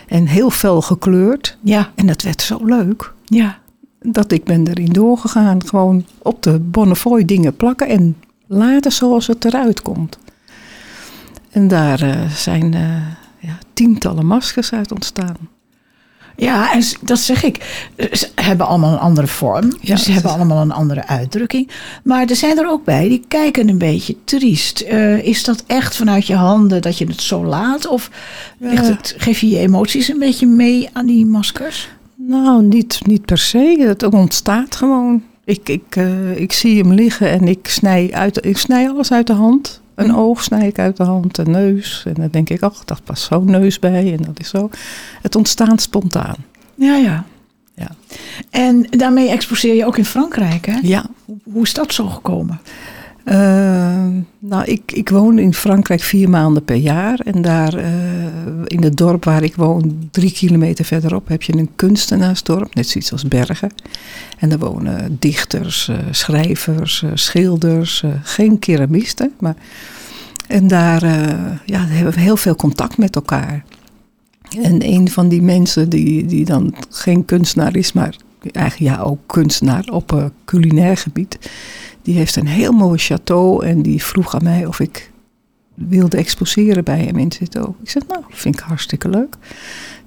en 0.07 0.25
heel 0.25 0.49
fel 0.49 0.81
gekleurd. 0.81 1.57
Ja. 1.61 1.89
En 1.95 2.07
dat 2.07 2.21
werd 2.21 2.41
zo 2.41 2.59
leuk. 2.65 3.13
Ja. 3.25 3.57
Dat 4.01 4.31
ik 4.31 4.43
ben 4.43 4.67
erin 4.67 4.91
doorgegaan. 4.91 5.65
Gewoon 5.65 6.05
op 6.21 6.43
de 6.43 6.59
Bonnefoy 6.59 7.25
dingen 7.25 7.55
plakken 7.55 7.87
en 7.87 8.15
laten 8.47 8.91
zoals 8.91 9.27
het 9.27 9.45
eruit 9.45 9.81
komt. 9.81 10.17
En 11.51 11.67
daar 11.67 12.03
uh, 12.03 12.29
zijn 12.29 12.75
ja, 13.39 13.57
tientallen 13.73 14.25
maskers 14.25 14.71
uit 14.71 14.91
ontstaan. 14.91 15.37
Ja, 16.37 16.73
en 16.73 16.83
dat 17.01 17.19
zeg 17.19 17.43
ik. 17.43 17.85
Ze 18.11 18.27
hebben 18.35 18.67
allemaal 18.67 18.93
een 18.93 18.99
andere 18.99 19.27
vorm. 19.27 19.71
Ja, 19.81 19.95
ze 19.95 20.11
hebben 20.11 20.31
allemaal 20.31 20.61
een 20.61 20.71
andere 20.71 21.07
uitdrukking. 21.07 21.69
Maar 22.03 22.25
er 22.25 22.35
zijn 22.35 22.57
er 22.57 22.69
ook 22.69 22.83
bij 22.83 23.07
die 23.07 23.23
kijken 23.27 23.69
een 23.69 23.77
beetje 23.77 24.15
triest. 24.23 24.83
Uh, 24.91 25.23
is 25.23 25.43
dat 25.43 25.63
echt 25.67 25.95
vanuit 25.95 26.27
je 26.27 26.35
handen 26.35 26.81
dat 26.81 26.97
je 26.97 27.05
het 27.05 27.21
zo 27.21 27.45
laat? 27.45 27.87
Of 27.87 28.09
ja. 28.59 28.69
het, 28.69 29.15
geef 29.17 29.39
je 29.39 29.49
je 29.49 29.59
emoties 29.59 30.07
een 30.07 30.19
beetje 30.19 30.47
mee 30.47 30.89
aan 30.93 31.05
die 31.05 31.25
maskers? 31.25 31.89
Nou, 32.15 32.63
niet, 32.63 32.99
niet 33.05 33.25
per 33.25 33.37
se. 33.37 33.75
Het 33.79 34.03
ontstaat 34.03 34.75
gewoon. 34.75 35.23
Ik, 35.45 35.69
ik, 35.69 35.95
uh, 35.95 36.39
ik 36.39 36.51
zie 36.51 36.81
hem 36.81 36.93
liggen 36.93 37.29
en 37.29 37.47
ik 37.47 37.67
snij, 37.67 38.09
uit, 38.13 38.45
ik 38.45 38.57
snij 38.57 38.89
alles 38.89 39.11
uit 39.11 39.27
de 39.27 39.33
hand. 39.33 39.81
Een 39.97 40.15
oog 40.15 40.43
snij 40.43 40.67
ik 40.67 40.79
uit 40.79 40.97
de 40.97 41.03
hand, 41.03 41.37
een 41.37 41.51
neus. 41.51 42.03
En 42.07 42.13
dan 42.13 42.27
denk 42.31 42.49
ik, 42.49 42.61
ach, 42.61 42.85
dat 42.85 43.03
past 43.03 43.23
zo'n 43.23 43.45
neus 43.45 43.79
bij. 43.79 44.11
En 44.11 44.23
dat 44.23 44.39
is 44.39 44.49
zo. 44.49 44.69
Het 45.21 45.35
ontstaat 45.35 45.81
spontaan. 45.81 46.35
Ja, 46.75 46.95
ja. 46.95 47.25
ja. 47.73 47.89
En 48.49 48.87
daarmee 48.89 49.29
exposeer 49.29 49.75
je 49.75 49.85
ook 49.85 49.97
in 49.97 50.05
Frankrijk, 50.05 50.65
hè? 50.65 50.79
Ja. 50.81 51.05
Hoe 51.43 51.63
is 51.63 51.73
dat 51.73 51.93
zo 51.93 52.07
gekomen? 52.07 52.59
Uh, 53.31 54.07
nou, 54.39 54.63
ik, 54.65 54.91
ik 54.91 55.09
woon 55.09 55.39
in 55.39 55.53
Frankrijk 55.53 56.01
vier 56.01 56.29
maanden 56.29 56.63
per 56.63 56.75
jaar. 56.75 57.19
En 57.19 57.41
daar 57.41 57.75
uh, 57.75 57.85
in 58.65 58.83
het 58.83 58.97
dorp 58.97 59.23
waar 59.23 59.43
ik 59.43 59.55
woon, 59.55 60.09
drie 60.11 60.31
kilometer 60.31 60.85
verderop, 60.85 61.27
heb 61.27 61.43
je 61.43 61.57
een 61.57 61.69
kunstenaarsdorp. 61.75 62.75
Net 62.75 62.87
zoiets 62.87 63.11
als 63.11 63.23
Bergen. 63.23 63.71
En 64.39 64.49
daar 64.49 64.59
wonen 64.59 65.17
dichters, 65.19 65.87
uh, 65.87 65.97
schrijvers, 66.11 67.03
schilders, 67.13 68.03
geen 68.23 68.59
keramisten. 68.59 69.31
Maar, 69.39 69.55
en 70.47 70.67
daar 70.67 71.05
ja, 71.65 71.85
hebben 71.85 72.13
we 72.13 72.19
heel 72.19 72.37
veel 72.37 72.55
contact 72.55 72.97
met 72.97 73.15
elkaar. 73.15 73.63
En 74.61 74.87
een 74.87 75.09
van 75.09 75.27
die 75.29 75.41
mensen 75.41 75.89
die, 75.89 76.25
die 76.25 76.45
dan 76.45 76.75
geen 76.89 77.25
kunstenaar 77.25 77.75
is, 77.75 77.93
maar 77.93 78.15
eigenlijk 78.51 78.95
ja, 78.95 79.01
ook 79.01 79.19
kunstenaar 79.25 79.83
op 79.91 80.31
culinair 80.45 80.97
gebied 80.97 81.37
die 82.07 82.15
heeft 82.15 82.35
een 82.35 82.47
heel 82.47 82.71
mooi 82.71 82.99
château 82.99 83.65
en 83.65 83.81
die 83.81 84.03
vroeg 84.03 84.35
aan 84.35 84.43
mij 84.43 84.65
of 84.65 84.79
ik 84.79 85.11
wilde 85.73 86.17
exposeren 86.17 86.83
bij 86.83 86.99
hem 86.99 87.17
in 87.17 87.31
Zito. 87.31 87.75
Ik 87.81 87.89
zeg, 87.89 88.07
nou, 88.07 88.23
vind 88.29 88.55
ik 88.55 88.61
hartstikke 88.61 89.09
leuk. 89.09 89.35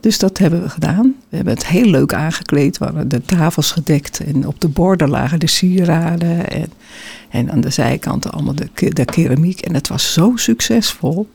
Dus 0.01 0.19
dat 0.19 0.39
hebben 0.39 0.63
we 0.63 0.69
gedaan. 0.69 1.15
We 1.29 1.37
hebben 1.37 1.55
het 1.55 1.67
heel 1.67 1.87
leuk 1.87 2.15
aangekleed. 2.15 2.79
We 2.79 3.07
de 3.07 3.23
tafels 3.23 3.73
gedekt 3.73 4.21
en 4.21 4.47
op 4.47 4.61
de 4.61 4.69
borden 4.69 5.09
lagen 5.09 5.39
de 5.39 5.47
sieraden. 5.47 6.51
En, 6.51 6.73
en 7.31 7.51
aan 7.51 7.61
de 7.61 7.71
zijkanten 7.71 8.31
allemaal 8.31 8.55
de, 8.55 8.69
de 8.75 9.05
keramiek. 9.05 9.61
En 9.61 9.75
het 9.75 9.89
was 9.89 10.13
zo 10.13 10.33
succesvol. 10.35 11.29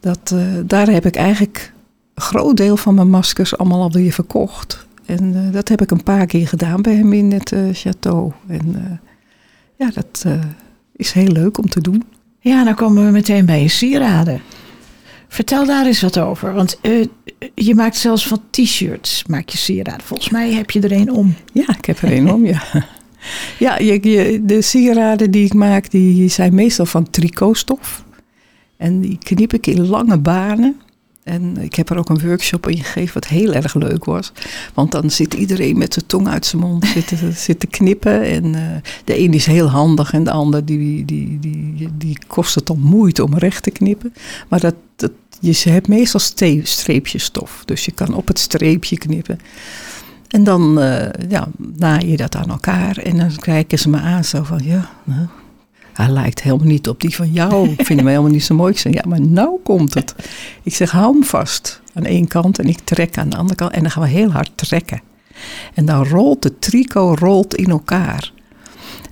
Dat, 0.00 0.32
uh, 0.34 0.42
daar 0.64 0.88
heb 0.88 1.06
ik 1.06 1.16
eigenlijk 1.16 1.72
een 2.14 2.22
groot 2.22 2.56
deel 2.56 2.76
van 2.76 2.94
mijn 2.94 3.10
maskers 3.10 3.58
allemaal 3.58 3.82
alweer 3.82 4.12
verkocht. 4.12 4.86
En 5.06 5.24
uh, 5.24 5.52
dat 5.52 5.68
heb 5.68 5.82
ik 5.82 5.90
een 5.90 6.02
paar 6.02 6.26
keer 6.26 6.48
gedaan 6.48 6.82
bij 6.82 6.94
hem 6.94 7.12
in 7.12 7.32
het 7.32 7.50
uh, 7.52 7.74
château. 7.74 8.48
En 8.48 9.00
ja, 9.76 9.90
dat 9.94 10.24
is 10.96 11.12
heel 11.12 11.32
leuk 11.32 11.58
om 11.58 11.68
te 11.68 11.80
doen. 11.80 12.02
Ja, 12.40 12.64
dan 12.64 12.74
komen 12.74 13.04
we 13.04 13.10
meteen 13.10 13.46
bij 13.46 13.62
je 13.62 13.68
sieraden. 13.68 14.40
Vertel 15.28 15.66
daar 15.66 15.86
eens 15.86 16.00
wat 16.00 16.18
over. 16.18 16.54
Want 16.54 16.78
uh, 16.82 17.06
je 17.54 17.74
maakt 17.74 17.96
zelfs 17.96 18.28
van 18.28 18.40
t-shirts, 18.50 19.24
maak 19.26 19.48
je 19.48 19.58
sieraden. 19.58 20.06
Volgens 20.06 20.30
mij 20.30 20.52
heb 20.52 20.70
je 20.70 20.80
er 20.80 20.92
een 20.92 21.10
om. 21.10 21.34
Ja, 21.52 21.76
ik 21.78 21.84
heb 21.84 21.98
er 21.98 22.12
een 22.12 22.32
om, 22.32 22.46
ja. 22.46 22.62
Ja, 23.58 23.78
je, 23.78 24.10
je, 24.10 24.44
de 24.44 24.62
sieraden 24.62 25.30
die 25.30 25.44
ik 25.44 25.54
maak, 25.54 25.90
die 25.90 26.28
zijn 26.28 26.54
meestal 26.54 26.86
van 26.86 27.10
tricotstof. 27.10 28.04
En 28.76 29.00
die 29.00 29.18
knip 29.18 29.52
ik 29.52 29.66
in 29.66 29.86
lange 29.86 30.18
banen. 30.18 30.80
En 31.26 31.56
ik 31.56 31.74
heb 31.74 31.90
er 31.90 31.98
ook 31.98 32.08
een 32.08 32.20
workshop 32.20 32.68
in 32.68 32.84
gegeven 32.84 33.14
wat 33.14 33.26
heel 33.26 33.52
erg 33.52 33.74
leuk 33.74 34.04
was. 34.04 34.32
Want 34.74 34.92
dan 34.92 35.10
zit 35.10 35.34
iedereen 35.34 35.78
met 35.78 35.92
zijn 35.92 36.06
tong 36.06 36.28
uit 36.28 36.46
zijn 36.46 36.62
mond 36.62 36.86
zitten, 36.86 37.32
zit 37.46 37.60
te 37.60 37.66
knippen. 37.66 38.22
En 38.22 38.44
uh, 38.44 38.60
de 39.04 39.18
een 39.18 39.34
is 39.34 39.46
heel 39.46 39.68
handig 39.68 40.12
en 40.12 40.24
de 40.24 40.30
ander 40.30 40.64
die, 40.64 41.04
die, 41.04 41.38
die, 41.40 41.88
die, 41.98 42.18
kost 42.26 42.54
het 42.54 42.66
dan 42.66 42.80
moeite 42.80 43.24
om 43.24 43.34
recht 43.34 43.62
te 43.62 43.70
knippen. 43.70 44.14
Maar 44.48 44.60
dat, 44.60 44.74
dat, 44.96 45.10
je 45.40 45.70
hebt 45.70 45.88
meestal 45.88 46.20
streepjes 46.62 47.24
stof. 47.24 47.62
Dus 47.64 47.84
je 47.84 47.92
kan 47.92 48.14
op 48.14 48.28
het 48.28 48.38
streepje 48.38 48.98
knippen. 48.98 49.38
En 50.28 50.44
dan 50.44 50.78
uh, 50.78 51.08
ja, 51.28 51.48
naai 51.76 52.10
je 52.10 52.16
dat 52.16 52.36
aan 52.36 52.50
elkaar. 52.50 52.96
En 52.96 53.16
dan 53.16 53.36
kijken 53.36 53.78
ze 53.78 53.88
me 53.88 53.98
aan 53.98 54.24
zo 54.24 54.42
van, 54.42 54.60
ja, 54.64 54.90
nou, 55.04 55.26
hij 55.96 56.08
lijkt 56.08 56.42
helemaal 56.42 56.66
niet 56.66 56.88
op 56.88 57.00
die 57.00 57.14
van 57.14 57.32
jou. 57.32 57.68
Ik 57.68 57.86
vind 57.86 57.98
hem 57.98 58.08
helemaal 58.08 58.30
niet 58.30 58.44
zo 58.44 58.54
mooi. 58.54 58.72
Ik 58.72 58.78
zeg, 58.78 58.92
ja, 58.92 59.02
maar 59.08 59.20
nou 59.20 59.58
komt 59.62 59.94
het. 59.94 60.14
Ik 60.62 60.74
zeg, 60.74 60.90
hou 60.90 61.12
hem 61.12 61.24
vast 61.24 61.80
aan 61.94 62.04
één 62.04 62.28
kant 62.28 62.58
en 62.58 62.68
ik 62.68 62.78
trek 62.84 63.18
aan 63.18 63.28
de 63.28 63.36
andere 63.36 63.54
kant. 63.54 63.72
En 63.72 63.80
dan 63.80 63.90
gaan 63.90 64.02
we 64.02 64.08
heel 64.08 64.30
hard 64.30 64.50
trekken. 64.54 65.00
En 65.74 65.84
dan 65.84 66.04
rolt 66.04 66.42
de 66.42 66.58
tricot 66.58 67.18
rolt 67.18 67.54
in 67.54 67.70
elkaar. 67.70 68.32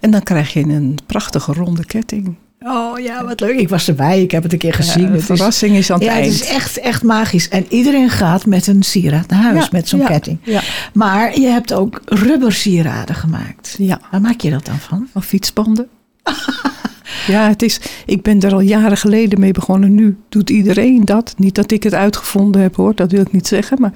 En 0.00 0.10
dan 0.10 0.22
krijg 0.22 0.52
je 0.52 0.60
een 0.60 0.98
prachtige 1.06 1.52
ronde 1.52 1.84
ketting. 1.84 2.36
Oh 2.66 2.98
ja, 2.98 3.24
wat 3.24 3.40
leuk. 3.40 3.58
Ik 3.58 3.68
was 3.68 3.88
erbij. 3.88 4.22
Ik 4.22 4.30
heb 4.30 4.42
het 4.42 4.52
een 4.52 4.58
keer 4.58 4.74
gezien. 4.74 5.12
de 5.12 5.20
verrassing 5.20 5.76
is, 5.76 5.90
aan 5.90 5.98
het 5.98 6.06
ja, 6.06 6.12
eind. 6.12 6.32
Het 6.32 6.42
is 6.42 6.48
echt, 6.48 6.78
echt 6.78 7.02
magisch. 7.02 7.48
En 7.48 7.66
iedereen 7.68 8.10
gaat 8.10 8.46
met 8.46 8.66
een 8.66 8.82
sieraad 8.82 9.28
naar 9.28 9.42
huis 9.42 9.70
met 9.70 9.88
zo'n 9.88 10.04
ketting. 10.04 10.38
Ja. 10.42 10.60
Maar 10.92 11.38
je 11.40 11.46
hebt 11.46 11.72
ook 11.72 12.02
rubber 12.04 12.52
sieraden 12.52 13.14
gemaakt. 13.14 13.74
Ja. 13.78 14.00
Waar 14.10 14.20
maak 14.20 14.40
je 14.40 14.50
dat 14.50 14.64
dan 14.64 14.78
van? 14.78 15.08
Van 15.12 15.22
fietsbanden. 15.22 15.88
Ja, 17.26 17.48
het 17.48 17.62
is, 17.62 17.80
ik 18.06 18.22
ben 18.22 18.40
er 18.40 18.52
al 18.52 18.60
jaren 18.60 18.96
geleden 18.96 19.40
mee 19.40 19.52
begonnen. 19.52 19.94
Nu 19.94 20.16
doet 20.28 20.50
iedereen 20.50 21.04
dat. 21.04 21.34
Niet 21.36 21.54
dat 21.54 21.70
ik 21.70 21.82
het 21.82 21.94
uitgevonden 21.94 22.62
heb 22.62 22.76
hoor, 22.76 22.94
dat 22.94 23.10
wil 23.10 23.20
ik 23.20 23.32
niet 23.32 23.46
zeggen. 23.46 23.80
Maar 23.80 23.92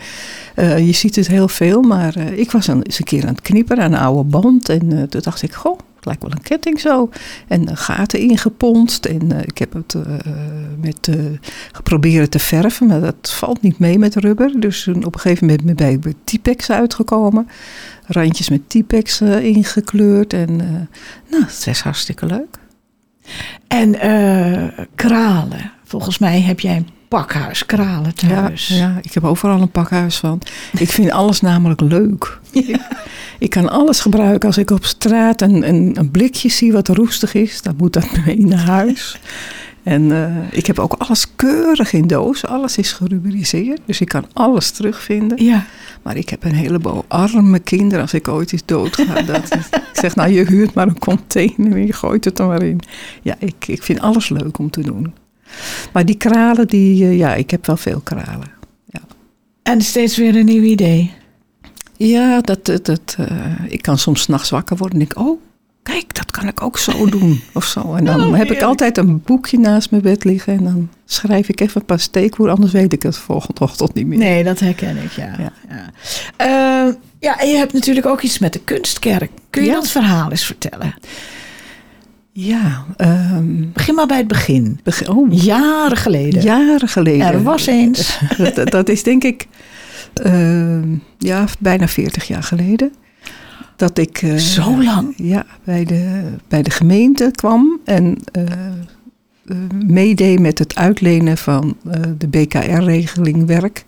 uh, 0.57 0.87
je 0.87 0.93
ziet 0.93 1.17
het 1.17 1.29
heel 1.29 1.49
veel. 1.49 1.83
Maar 1.83 2.19
uh, 2.19 2.39
ik 2.39 2.51
was 2.51 2.67
een, 2.67 2.83
eens 2.83 2.99
een 2.99 3.05
keer 3.05 3.23
aan 3.23 3.35
het 3.35 3.41
knipperen 3.41 3.85
aan 3.85 3.93
een 3.93 3.99
oude 3.99 4.25
band. 4.25 4.69
En 4.69 4.93
uh, 4.93 5.03
toen 5.03 5.21
dacht 5.21 5.43
ik, 5.43 5.53
goh, 5.53 5.79
het 5.99 6.07
lijkt 6.07 6.23
wel 6.23 6.31
een 6.31 6.43
ketting 6.43 6.81
zo. 6.81 7.11
En 7.49 7.77
gaten 7.77 8.21
ingeponst. 8.21 9.05
En 9.05 9.33
ik 9.47 9.59
heb 9.59 9.73
het 9.73 9.95
met 10.81 11.11
geprobeerd 11.73 12.31
te 12.31 12.39
verven. 12.39 12.87
Maar 12.87 13.01
dat 13.01 13.33
valt 13.33 13.63
niet 13.63 13.79
mee 13.79 13.99
met 13.99 14.17
rubber. 14.17 14.61
Dus 14.61 14.89
op 14.89 15.15
een 15.15 15.21
gegeven 15.21 15.47
moment 15.47 15.77
ben 15.77 15.91
ik 15.91 16.01
bij 16.01 16.15
Tipex 16.25 16.71
uitgekomen. 16.71 17.49
Randjes 18.07 18.49
met 18.49 18.71
Tipex 18.71 19.21
ingekleurd. 19.21 20.33
En 20.33 20.57
nou, 21.31 21.45
het 21.45 21.67
is 21.67 21.81
hartstikke 21.81 22.27
leuk. 22.27 22.59
En 23.69 24.07
uh, 24.07 24.85
kralen. 24.95 25.73
Volgens 25.85 26.19
mij 26.19 26.41
heb 26.41 26.61
jij 26.61 26.85
pakhuis, 27.09 27.67
kralen 27.67 28.15
thuis. 28.15 28.69
Ja, 28.69 28.77
ja, 28.77 28.99
ik 29.03 29.15
heb 29.15 29.25
overal 29.25 29.61
een 29.61 29.71
pakhuis 29.71 30.17
van. 30.17 30.41
Ik 30.73 30.89
vind 30.89 31.11
alles 31.11 31.41
namelijk 31.41 31.81
leuk. 31.81 32.39
Ja. 32.51 32.89
Ik, 33.39 33.51
kan 33.51 33.69
alles 33.69 34.01
gebruiken. 34.01 34.49
Als 34.49 34.59
ik 34.59 34.71
op 34.71 34.85
straat 34.85 35.41
een, 35.41 35.69
een, 35.69 35.93
een, 35.95 36.11
blikje 36.11 36.49
zie 36.49 36.73
wat 36.73 36.89
roestig 36.89 37.35
is, 37.35 37.63
dan 37.63 37.75
moet 37.77 37.93
dat 37.93 38.09
mee 38.25 38.47
naar 38.47 38.67
huis. 38.67 39.19
En 39.83 40.03
uh, 40.03 40.37
ik 40.51 40.67
heb 40.67 40.79
ook 40.79 40.93
alles 40.93 41.27
keurig 41.37 41.93
in 41.93 42.07
doos. 42.07 42.47
Alles 42.47 42.79
is 42.79 42.93
gerubriceerd. 42.93 43.81
Dus 43.85 44.01
ik 44.01 44.09
kan 44.09 44.25
alles 44.33 44.71
terugvinden. 44.71 45.45
Ja. 45.45 45.65
Maar 46.03 46.17
ik 46.17 46.29
heb 46.29 46.45
een 46.45 46.55
heleboel 46.55 47.05
arme 47.09 47.59
kinderen 47.59 48.01
als 48.01 48.15
ik 48.15 48.29
ooit 48.29 48.53
eens 48.53 48.63
doodga. 48.65 49.23
dat 49.33 49.43
is, 49.43 49.67
ik 49.71 49.83
zeg, 49.93 50.15
nou 50.15 50.31
je 50.31 50.45
huurt 50.45 50.75
maar 50.75 50.87
een 50.87 50.99
container 50.99 51.73
en 51.73 51.87
je 51.87 51.93
gooit 51.93 52.25
het 52.25 52.39
er 52.39 52.47
maar 52.47 52.63
in. 52.63 52.81
Ja, 53.23 53.35
ik, 53.39 53.67
ik 53.67 53.83
vind 53.83 54.01
alles 54.01 54.29
leuk 54.29 54.59
om 54.59 54.71
te 54.71 54.81
doen. 54.81 55.15
Maar 55.93 56.05
die 56.05 56.17
kralen, 56.17 56.67
die, 56.67 57.05
uh, 57.05 57.19
ja, 57.19 57.35
ik 57.35 57.51
heb 57.51 57.67
wel 57.67 57.77
veel 57.77 58.01
kralen. 58.01 58.51
Ja. 58.87 59.01
En 59.63 59.81
steeds 59.83 60.17
weer 60.17 60.37
een 60.37 60.45
nieuw 60.45 60.63
idee. 60.63 61.13
Ja, 61.97 62.41
dat, 62.41 62.65
dat, 62.65 62.87
dat 62.87 63.17
uh, 63.21 63.27
ik 63.69 63.83
kan 63.83 63.99
soms 63.99 64.27
nachts 64.27 64.51
wakker 64.51 64.77
worden 64.77 65.01
en 65.01 65.07
denk, 65.07 65.27
oh, 65.27 65.41
kijk, 65.83 66.15
dat 66.15 66.31
kan 66.31 66.49
ik 66.49 66.63
ook 66.63 66.79
zo 66.79 67.07
doen. 67.19 67.41
Of 67.55 67.65
zo. 67.65 67.95
En 67.95 68.05
dan 68.05 68.21
oh, 68.21 68.37
heb 68.37 68.51
ik 68.51 68.63
altijd 68.63 68.99
een 68.99 69.23
boekje 69.23 69.59
naast 69.59 69.91
mijn 69.91 70.03
bed 70.03 70.25
liggen. 70.25 70.53
En 70.53 70.65
dan 70.65 70.89
schrijf 71.05 71.49
ik 71.49 71.61
even 71.61 71.81
een 71.81 71.87
paar 71.87 72.01
steekwoorden, 72.01 72.55
anders 72.55 72.73
weet 72.73 72.93
ik 72.93 73.03
het 73.03 73.17
volgende 73.17 73.61
ochtend 73.65 73.95
niet 73.95 74.07
meer. 74.07 74.19
Nee, 74.19 74.45
dat 74.45 74.59
herken 74.59 74.97
ik, 74.97 75.11
ja. 75.11 75.35
Ja, 75.39 75.53
ja. 75.69 76.87
Uh, 76.87 76.95
ja 77.19 77.41
en 77.41 77.49
je 77.49 77.57
hebt 77.57 77.73
natuurlijk 77.73 78.07
ook 78.07 78.23
iets 78.23 78.39
met 78.39 78.53
de 78.53 78.61
kunstkerk. 78.65 79.31
Kun 79.51 79.63
je 79.63 79.69
ja. 79.69 79.75
dat 79.75 79.89
verhaal 79.89 80.31
eens 80.31 80.45
vertellen? 80.45 80.95
Ja. 82.41 82.85
Um, 82.97 83.71
Begin 83.73 83.95
maar 83.95 84.07
bij 84.07 84.17
het 84.17 84.29
begin. 84.29 84.81
Begin, 84.83 85.09
oh, 85.09 85.33
jaren 85.33 85.97
geleden. 85.97 86.43
Jaren 86.43 86.89
geleden. 86.89 87.27
Er 87.27 87.43
was 87.43 87.67
eens. 87.67 88.19
dat, 88.55 88.71
dat, 88.71 88.89
is 88.89 89.03
denk 89.03 89.25
ik 89.25 89.47
uh, 90.27 90.83
ja, 91.19 91.45
bijna 91.59 91.89
40 91.89 92.27
jaar 92.27 92.43
geleden 92.43 92.93
dat 93.77 93.99
ik. 93.99 94.23
Uh, 94.23 94.37
Zo 94.37 94.83
lang? 94.83 95.15
Ja, 95.17 95.47
bij 95.65 95.85
de, 95.85 96.23
bij 96.49 96.63
de 96.63 96.71
gemeente 96.71 97.31
kwam 97.35 97.81
en 97.85 98.19
uh, 98.33 98.43
uh, 98.43 98.51
meedeed 99.87 100.41
met 100.41 100.59
het 100.59 100.75
uitlenen 100.75 101.39
van 101.39 101.77
de 102.19 102.29
BKR-regeling 102.29 103.47
werk. 103.47 103.85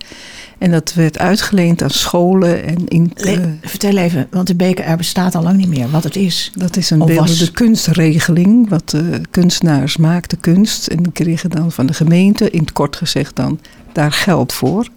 En 0.58 0.70
dat 0.70 0.94
werd 0.94 1.18
uitgeleend 1.18 1.82
aan 1.82 1.90
scholen 1.90 2.64
en 2.64 2.88
in. 2.88 3.12
Le 3.14 3.54
vertel 3.60 3.96
even, 3.96 4.26
want 4.30 4.46
de 4.46 4.54
BKR 4.54 4.96
bestaat 4.96 5.34
al 5.34 5.42
lang 5.42 5.56
niet 5.56 5.68
meer. 5.68 5.90
Wat 5.90 6.04
het 6.04 6.16
is? 6.16 6.52
Dat 6.54 6.76
is 6.76 6.90
een 6.90 6.98
beeldende 6.98 7.50
kunstregeling. 7.50 8.68
Wat 8.68 8.90
de 8.90 9.20
kunstenaars 9.30 9.96
maakten 9.96 10.40
kunst. 10.40 10.86
En 10.86 11.02
die 11.02 11.12
kregen 11.12 11.50
dan 11.50 11.72
van 11.72 11.86
de 11.86 11.94
gemeente, 11.94 12.50
in 12.50 12.60
het 12.60 12.72
kort 12.72 12.96
gezegd, 12.96 13.36
dan 13.36 13.60
daar 13.92 14.12
geld 14.12 14.52
voor. 14.52 14.88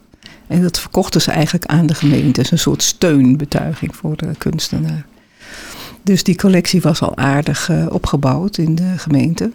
En 0.48 0.62
dat 0.62 0.80
verkochten 0.80 1.22
ze 1.22 1.32
eigenlijk 1.32 1.66
aan 1.66 1.86
de 1.86 1.96
gemeente. 1.96 2.40
als 2.40 2.52
een 2.52 2.60
soort 2.60 2.84
steunbetuiging 2.84 3.96
voor 3.96 4.18
de 4.18 4.30
kunstenaar. 4.38 5.06
Dus 6.02 6.24
die 6.24 6.36
collectie 6.36 6.82
was 6.82 7.02
al 7.02 7.18
aardig 7.18 7.72
opgebouwd 7.90 8.58
in 8.58 8.76
de 8.76 8.94
gemeente. 8.98 9.52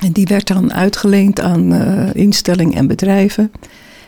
En 0.00 0.12
die 0.12 0.26
werd 0.26 0.46
dan 0.46 0.72
uitgeleend 0.72 1.40
aan 1.40 1.72
uh, 1.72 2.14
instellingen 2.14 2.74
en 2.74 2.86
bedrijven. 2.86 3.52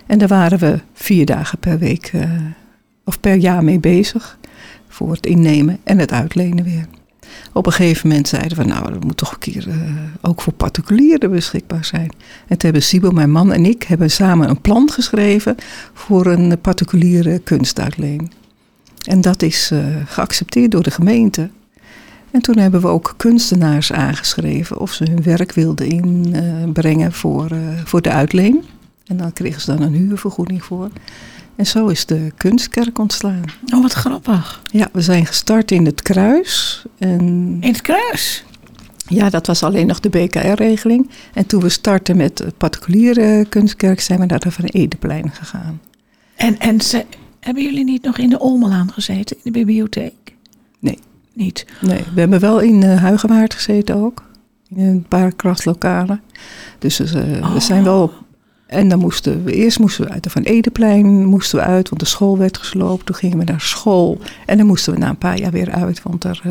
En 0.06 0.18
daar 0.18 0.28
waren 0.28 0.58
we 0.58 0.80
vier 0.92 1.26
dagen 1.26 1.58
per 1.58 1.78
week 1.78 2.12
uh, 2.14 2.30
of 3.04 3.20
per 3.20 3.34
jaar 3.34 3.64
mee 3.64 3.80
bezig. 3.80 4.38
Voor 4.88 5.12
het 5.12 5.26
innemen 5.26 5.78
en 5.84 5.98
het 5.98 6.12
uitlenen 6.12 6.64
weer. 6.64 6.86
Op 7.52 7.66
een 7.66 7.72
gegeven 7.72 8.08
moment 8.08 8.28
zeiden 8.28 8.58
we, 8.58 8.64
nou, 8.64 8.92
dat 8.92 9.04
moet 9.04 9.16
toch 9.16 9.32
een 9.32 9.38
keer 9.38 9.68
uh, 9.68 9.74
ook 10.20 10.40
voor 10.40 10.52
particulieren 10.52 11.30
beschikbaar 11.30 11.84
zijn. 11.84 12.10
En 12.40 12.46
toen 12.46 12.58
hebben 12.58 12.82
Sibyl, 12.82 13.10
mijn 13.10 13.30
man 13.30 13.52
en 13.52 13.64
ik, 13.64 13.82
hebben 13.82 14.10
samen 14.10 14.48
een 14.48 14.60
plan 14.60 14.90
geschreven 14.90 15.56
voor 15.92 16.26
een 16.26 16.60
particuliere 16.60 17.38
kunstuitleen. 17.38 18.30
En 19.08 19.20
dat 19.20 19.42
is 19.42 19.72
geaccepteerd 20.06 20.70
door 20.70 20.82
de 20.82 20.90
gemeente. 20.90 21.50
En 22.32 22.40
toen 22.42 22.58
hebben 22.58 22.80
we 22.80 22.86
ook 22.86 23.14
kunstenaars 23.16 23.92
aangeschreven 23.92 24.78
of 24.78 24.92
ze 24.92 25.04
hun 25.04 25.22
werk 25.22 25.52
wilden 25.52 25.88
inbrengen 25.88 27.12
voor, 27.12 27.50
voor 27.84 28.02
de 28.02 28.10
uitleen. 28.10 28.64
En 29.06 29.16
dan 29.16 29.32
kregen 29.32 29.60
ze 29.60 29.74
dan 29.74 29.82
een 29.82 29.94
huurvergoeding 29.94 30.64
voor. 30.64 30.90
En 31.56 31.66
zo 31.66 31.86
is 31.86 32.06
de 32.06 32.32
kunstkerk 32.36 32.98
ontstaan. 32.98 33.42
Oh, 33.74 33.82
wat 33.82 33.92
grappig. 33.92 34.62
Ja, 34.70 34.88
we 34.92 35.00
zijn 35.00 35.26
gestart 35.26 35.70
in 35.70 35.86
het 35.86 36.02
Kruis. 36.02 36.84
En 36.98 37.20
in 37.60 37.72
het 37.72 37.80
Kruis? 37.80 38.44
Ja, 39.06 39.30
dat 39.30 39.46
was 39.46 39.62
alleen 39.62 39.86
nog 39.86 40.00
de 40.00 40.08
BKR-regeling. 40.08 41.10
En 41.34 41.46
toen 41.46 41.62
we 41.62 41.68
startten 41.68 42.16
met 42.16 42.36
de 42.36 42.52
particuliere 42.56 43.46
kunstkerk, 43.48 44.00
zijn 44.00 44.20
we 44.20 44.26
naar 44.26 44.40
de 44.40 44.50
Van 44.50 44.64
Edeplein 44.64 45.30
gegaan. 45.30 45.80
En, 46.34 46.58
en 46.58 46.80
ze, 46.80 47.04
hebben 47.40 47.62
jullie 47.62 47.84
niet 47.84 48.02
nog 48.02 48.18
in 48.18 48.28
de 48.28 48.40
Olmelaan 48.40 48.92
gezeten, 48.92 49.36
in 49.36 49.42
de 49.42 49.50
bibliotheek? 49.50 50.34
Nee. 50.78 50.98
Niet? 51.34 51.66
Nee, 51.80 52.04
we 52.14 52.20
hebben 52.20 52.40
wel 52.40 52.60
in 52.60 52.82
uh, 52.84 53.00
Huigewaard 53.00 53.54
gezeten 53.54 53.94
ook. 53.96 54.22
in 54.68 54.78
een 54.84 55.04
paar 55.08 55.32
kraslokalen. 55.32 56.20
Dus 56.78 57.00
eh, 57.00 57.20
Oh. 57.42 57.52
we 57.52 57.60
zijn 57.60 57.84
wel. 57.84 58.12
En 58.66 58.88
dan 58.88 58.98
moesten 58.98 59.44
we 59.44 59.52
eerst 59.52 59.78
moesten 59.78 60.04
we 60.04 60.10
uit 60.10 60.22
de 60.22 60.30
Van 60.30 60.42
Edeplein 60.42 61.24
moesten 61.24 61.58
we 61.58 61.64
uit, 61.64 61.88
want 61.88 62.00
de 62.00 62.06
school 62.08 62.38
werd 62.38 62.58
gesloopt. 62.58 63.06
Toen 63.06 63.14
gingen 63.14 63.38
we 63.38 63.44
naar 63.44 63.60
school 63.60 64.18
en 64.46 64.56
dan 64.56 64.66
moesten 64.66 64.92
we 64.92 64.98
na 64.98 65.08
een 65.08 65.16
paar 65.18 65.38
jaar 65.38 65.50
weer 65.50 65.70
uit, 65.70 66.02
want 66.02 66.24
er 66.24 66.42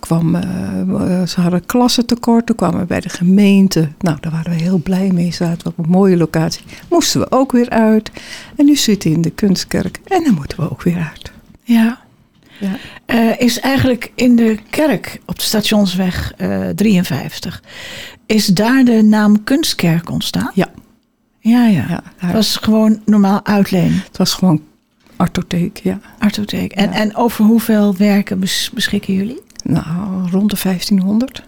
kwam, 0.00 0.34
eh, 0.34 1.22
ze 1.26 1.40
hadden 1.40 1.66
klassentekort. 1.66 2.46
Toen 2.46 2.56
kwamen 2.56 2.80
we 2.80 2.86
bij 2.86 3.00
de 3.00 3.08
gemeente. 3.08 3.88
Nou, 3.98 4.16
daar 4.20 4.32
waren 4.32 4.50
we 4.52 4.62
heel 4.62 4.78
blij 4.78 5.10
mee. 5.12 5.32
Zaten 5.32 5.62
we 5.62 5.68
op 5.76 5.84
een 5.84 5.90
mooie 5.90 6.16
locatie. 6.16 6.64
Moesten 6.90 7.20
we 7.20 7.30
ook 7.30 7.52
weer 7.52 7.68
uit. 7.70 8.10
En 8.56 8.64
nu 8.64 8.76
zitten 8.76 9.10
we 9.10 9.16
in 9.16 9.22
de 9.22 9.30
kunstkerk 9.30 10.00
en 10.04 10.24
dan 10.24 10.34
moeten 10.34 10.60
we 10.60 10.70
ook 10.70 10.82
weer 10.82 11.08
uit. 11.12 11.32
Ja. 11.62 11.98
Ja. 12.60 12.76
Eh, 13.06 13.40
is 13.40 13.60
eigenlijk 13.60 14.12
in 14.14 14.36
de 14.36 14.58
kerk 14.70 15.20
op 15.26 15.36
de 15.36 15.42
stationsweg 15.44 16.32
eh 16.36 16.68
53. 16.68 17.62
Is 18.26 18.46
daar 18.46 18.84
de 18.84 19.02
naam 19.02 19.44
Kunstkerk 19.44 20.10
ontstaan? 20.10 20.50
Ja. 20.54 20.68
Ja, 21.40 21.66
ja. 21.66 21.84
Ja, 21.88 22.02
Het 22.16 22.32
was 22.32 22.56
gewoon 22.56 23.00
normaal 23.04 23.44
uitleen, 23.46 23.92
het 23.92 24.16
was 24.16 24.32
gewoon 24.34 24.62
artotheek, 25.16 25.76
ja. 25.82 26.00
artotheek. 26.18 26.72
En, 26.72 26.90
Ja. 26.90 26.96
en 26.96 27.16
over 27.16 27.44
hoeveel 27.44 27.96
werken 27.96 28.40
bes- 28.40 28.70
beschikken 28.74 29.14
jullie? 29.14 29.40
Nou, 29.64 30.30
rond 30.30 30.50
de 30.50 30.56
1500. 30.56 31.42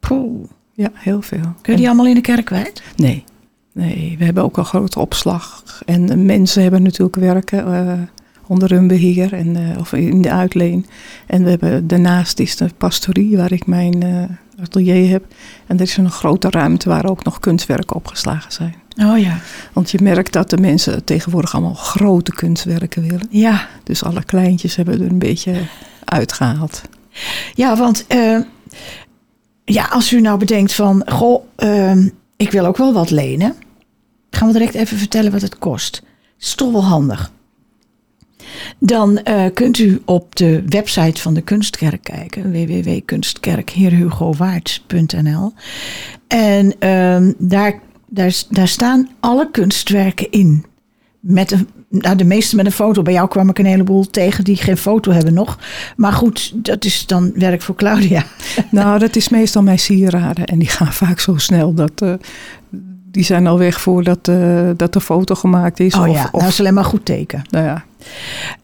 Poeh. 0.00 0.48
Ja, 0.72 0.90
heel 0.94 1.22
veel. 1.22 1.54
Kun 1.62 1.72
je 1.72 1.78
die 1.78 1.86
allemaal 1.86 2.06
in 2.06 2.14
de 2.14 2.20
kerk 2.20 2.44
kwijt? 2.44 2.82
Nee. 2.96 3.24
Nee, 3.72 4.14
we 4.18 4.24
hebben 4.24 4.42
ook 4.42 4.56
een 4.56 4.64
grote 4.64 4.98
opslag. 4.98 5.62
En 5.86 6.26
mensen 6.26 6.62
hebben 6.62 6.82
natuurlijk 6.82 7.16
werken 7.16 7.66
eh, 7.88 7.98
onder 8.46 8.70
hun 8.70 8.86
beheer 8.86 9.32
en, 9.32 9.56
eh, 9.56 9.78
of 9.78 9.92
in 9.92 10.22
de 10.22 10.30
uitleen. 10.30 10.86
En 11.26 11.44
we 11.44 11.50
hebben 11.50 11.86
daarnaast 11.86 12.38
is 12.38 12.56
de 12.56 12.70
pastorie 12.78 13.36
waar 13.36 13.52
ik 13.52 13.66
mijn 13.66 14.02
eh, 14.02 14.22
atelier 14.62 15.10
heb. 15.10 15.24
En 15.66 15.76
er 15.76 15.82
is 15.82 15.96
een 15.96 16.10
grote 16.10 16.50
ruimte 16.50 16.88
waar 16.88 17.08
ook 17.08 17.24
nog 17.24 17.38
kunstwerken 17.38 17.96
opgeslagen 17.96 18.52
zijn. 18.52 18.74
Oh 18.98 19.18
ja. 19.18 19.38
Want 19.72 19.90
je 19.90 19.98
merkt 20.02 20.32
dat 20.32 20.50
de 20.50 20.58
mensen 20.58 21.04
tegenwoordig 21.04 21.54
allemaal 21.54 21.74
grote 21.74 22.32
kunstwerken 22.32 23.02
willen. 23.02 23.26
Ja, 23.30 23.68
Dus 23.82 24.04
alle 24.04 24.24
kleintjes 24.24 24.76
hebben 24.76 25.00
er 25.00 25.10
een 25.10 25.18
beetje 25.18 25.54
uitgehaald. 26.04 26.82
ja 27.54 27.76
want 27.76 28.06
eh, 28.06 28.38
ja, 29.64 29.84
als 29.84 30.12
u 30.12 30.20
nou 30.20 30.38
bedenkt 30.38 30.72
van... 30.74 31.02
Goh, 31.06 31.44
ehm, 31.56 32.08
ik 32.36 32.50
wil 32.50 32.66
ook 32.66 32.76
wel 32.76 32.92
wat 32.92 33.10
lenen. 33.10 33.54
Gaan 34.30 34.46
we 34.46 34.52
direct 34.52 34.74
even 34.74 34.98
vertellen 34.98 35.32
wat 35.32 35.42
het 35.42 35.58
kost. 35.58 36.02
is 36.40 36.54
toch 36.54 36.72
wel 36.72 36.84
handig. 36.84 37.30
Dan 38.78 39.18
eh, 39.18 39.44
kunt 39.54 39.78
u 39.78 40.02
op 40.04 40.36
de 40.36 40.62
website 40.66 41.20
van 41.20 41.34
de 41.34 41.40
Kunstkerk 41.40 42.02
kijken. 42.02 42.52
www.kunstkerkheerhugowaard.nl 42.52 45.52
En 46.28 46.74
ehm, 46.78 47.32
daar, 47.38 47.80
daar, 48.06 48.34
daar 48.50 48.68
staan 48.68 49.08
alle 49.20 49.50
kunstwerken 49.50 50.30
in. 50.30 50.64
Met 51.20 51.50
een, 51.50 51.68
nou, 51.88 52.16
de 52.16 52.24
meeste 52.24 52.56
met 52.56 52.66
een 52.66 52.72
foto. 52.72 53.02
Bij 53.02 53.12
jou 53.12 53.28
kwam 53.28 53.48
ik 53.48 53.58
een 53.58 53.66
heleboel 53.66 54.10
tegen 54.10 54.44
die 54.44 54.56
geen 54.56 54.76
foto 54.76 55.12
hebben 55.12 55.34
nog. 55.34 55.58
Maar 55.96 56.12
goed, 56.12 56.52
dat 56.54 56.84
is 56.84 57.06
dan 57.06 57.32
werk 57.34 57.62
voor 57.62 57.74
Claudia. 57.74 58.24
Nou, 58.70 58.98
dat 58.98 59.16
is 59.16 59.28
meestal 59.28 59.62
mijn 59.62 59.78
sieraden. 59.78 60.44
En 60.44 60.58
die 60.58 60.68
gaan 60.68 60.92
vaak 60.92 61.20
zo 61.20 61.36
snel 61.36 61.74
dat. 61.74 62.02
eh, 62.02 62.12
die 63.10 63.24
zijn 63.24 63.46
al 63.46 63.58
weg 63.58 63.80
voordat 63.80 64.28
eh, 64.28 64.70
dat 64.76 64.92
de 64.92 65.00
foto 65.00 65.34
gemaakt 65.34 65.80
is. 65.80 65.94
Oh 65.94 66.08
of, 66.08 66.14
ja, 66.14 66.28
of, 66.32 66.40
nou 66.40 66.52
is 66.52 66.58
alleen 66.60 66.74
maar 66.74 66.84
goed 66.84 67.04
teken. 67.04 67.42
nou 67.50 67.64
ja. 67.64 67.84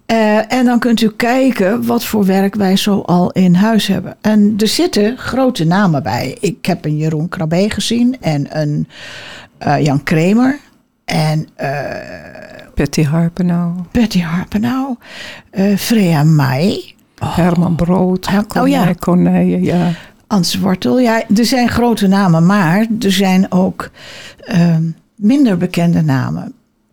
Eh, 0.07 0.53
en 0.53 0.65
dan 0.65 0.79
kunt 0.79 1.01
u 1.01 1.11
kijken 1.17 1.87
wat 1.87 2.05
voor 2.05 2.25
werk 2.25 2.55
wij 2.55 2.77
zo 2.77 3.01
al 3.01 3.31
in 3.31 3.55
huis 3.55 3.87
hebben. 3.87 4.17
En 4.21 4.55
er 4.59 4.69
zitten 4.69 5.19
grote 5.19 5.65
namen 5.65 6.03
bij. 6.03 6.37
Ik 6.41 6.67
heb 6.67 6.85
een 6.85 6.97
Jeroen 6.97 7.29
Krabbe 7.29 7.71
gezien 7.71 8.17
en 8.21 8.61
een 8.61 8.89
eh, 9.59 9.81
Jan 9.85 10.03
Kramer. 10.03 10.59
En 11.05 11.49
eh 11.55 11.71
Patty 12.75 13.03
Harpenau, 13.05 13.73
Betty 13.91 14.21
Harpenau, 14.21 14.97
Freya 15.77 16.25
Mai, 16.25 16.95
Herman 17.25 17.77
Brood, 17.77 18.29
Her- 18.29 18.45
oh 18.59 18.69
ja. 18.69 18.95
Corneille, 18.95 19.63
ja. 19.63 19.91
Ans 20.27 20.59
Wortel. 20.59 20.99
Ja, 21.01 21.23
er 21.37 21.45
zijn 21.45 21.69
grote 21.69 22.07
namen, 22.07 22.47
maar 22.47 22.87
er 23.01 23.13
zijn 23.13 23.53
ook 23.53 23.91
ehm, 24.39 24.83
minder 25.17 25.57
bekende 25.57 26.03
namen. 26.03 26.53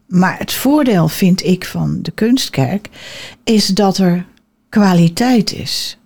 Maar 0.10 0.38
het 0.38 0.54
voordeel, 0.54 1.08
vind 1.08 1.46
ik, 1.46 1.66
van 1.66 2.00
de 2.02 2.12
kunstkerk 2.12 2.90
is 3.44 3.68
dat 3.68 3.98
er 3.98 4.26
kwaliteit 4.70 5.54
is. 5.54 5.98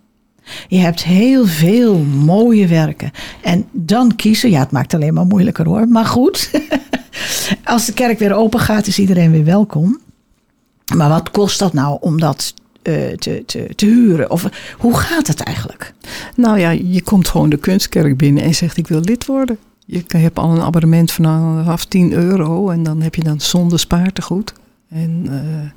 Je 0.68 0.78
hebt 0.78 1.04
heel 1.04 1.46
veel 1.46 1.98
mooie 2.04 2.66
werken. 2.66 3.10
En 3.42 3.68
dan 3.72 4.16
kiezen, 4.16 4.50
ja, 4.50 4.60
het 4.60 4.70
maakt 4.70 4.94
alleen 4.94 5.14
maar 5.14 5.26
moeilijker 5.26 5.66
hoor. 5.66 5.88
Maar 5.88 6.04
goed, 6.04 6.50
als 7.64 7.86
de 7.86 7.92
kerk 7.92 8.18
weer 8.18 8.34
open 8.34 8.60
gaat, 8.60 8.86
is 8.86 8.98
iedereen 8.98 9.30
weer 9.30 9.44
welkom. 9.44 10.00
Maar 10.96 11.08
wat 11.08 11.30
kost 11.30 11.58
dat 11.58 11.72
nou 11.72 11.98
om 12.00 12.20
dat 12.20 12.54
eh, 12.82 13.12
te, 13.12 13.42
te, 13.46 13.68
te 13.74 13.86
huren? 13.86 14.30
Of 14.30 14.48
hoe 14.78 14.96
gaat 14.96 15.26
het 15.26 15.40
eigenlijk? 15.40 15.94
Nou 16.36 16.58
ja, 16.58 16.70
je 16.70 17.02
komt 17.02 17.28
gewoon 17.28 17.48
de 17.48 17.56
kunstkerk 17.56 18.16
binnen 18.16 18.42
en 18.42 18.54
zegt 18.54 18.76
ik 18.76 18.88
wil 18.88 19.00
lid 19.00 19.26
worden. 19.26 19.58
Je 19.84 20.04
hebt 20.08 20.38
al 20.38 20.50
een 20.50 20.62
abonnement 20.62 21.12
vanaf 21.12 21.84
10 21.84 22.12
euro 22.12 22.70
en 22.70 22.82
dan 22.82 23.00
heb 23.00 23.14
je 23.14 23.22
dan 23.24 23.40
zonder 23.40 23.78
spaartegoed. 23.78 24.52
En, 24.88 25.24
eh, 25.30 25.70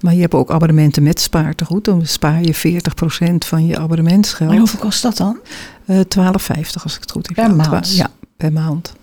maar 0.00 0.14
je 0.14 0.20
hebt 0.20 0.34
ook 0.34 0.50
abonnementen 0.50 1.02
met 1.02 1.20
spaartegoed. 1.20 1.84
Dan 1.84 2.06
spaar 2.06 2.42
je 2.42 2.54
40% 2.54 3.44
van 3.44 3.66
je 3.66 3.74
En 3.74 3.80
abonnementsgeld. 3.80 4.58
hoeveel 4.58 4.78
kost 4.80 5.02
dat 5.02 5.16
dan? 5.16 5.38
Eh 5.86 6.00
12,50 6.08 6.82
als 6.82 6.94
ik 6.94 7.00
het 7.00 7.10
goed 7.10 7.26
heb. 7.26 7.36
Per 7.36 7.46
Ja, 7.48 7.54
maand? 7.54 7.96
Ja, 7.96 8.10
per 8.36 8.52
maand. 8.52 8.94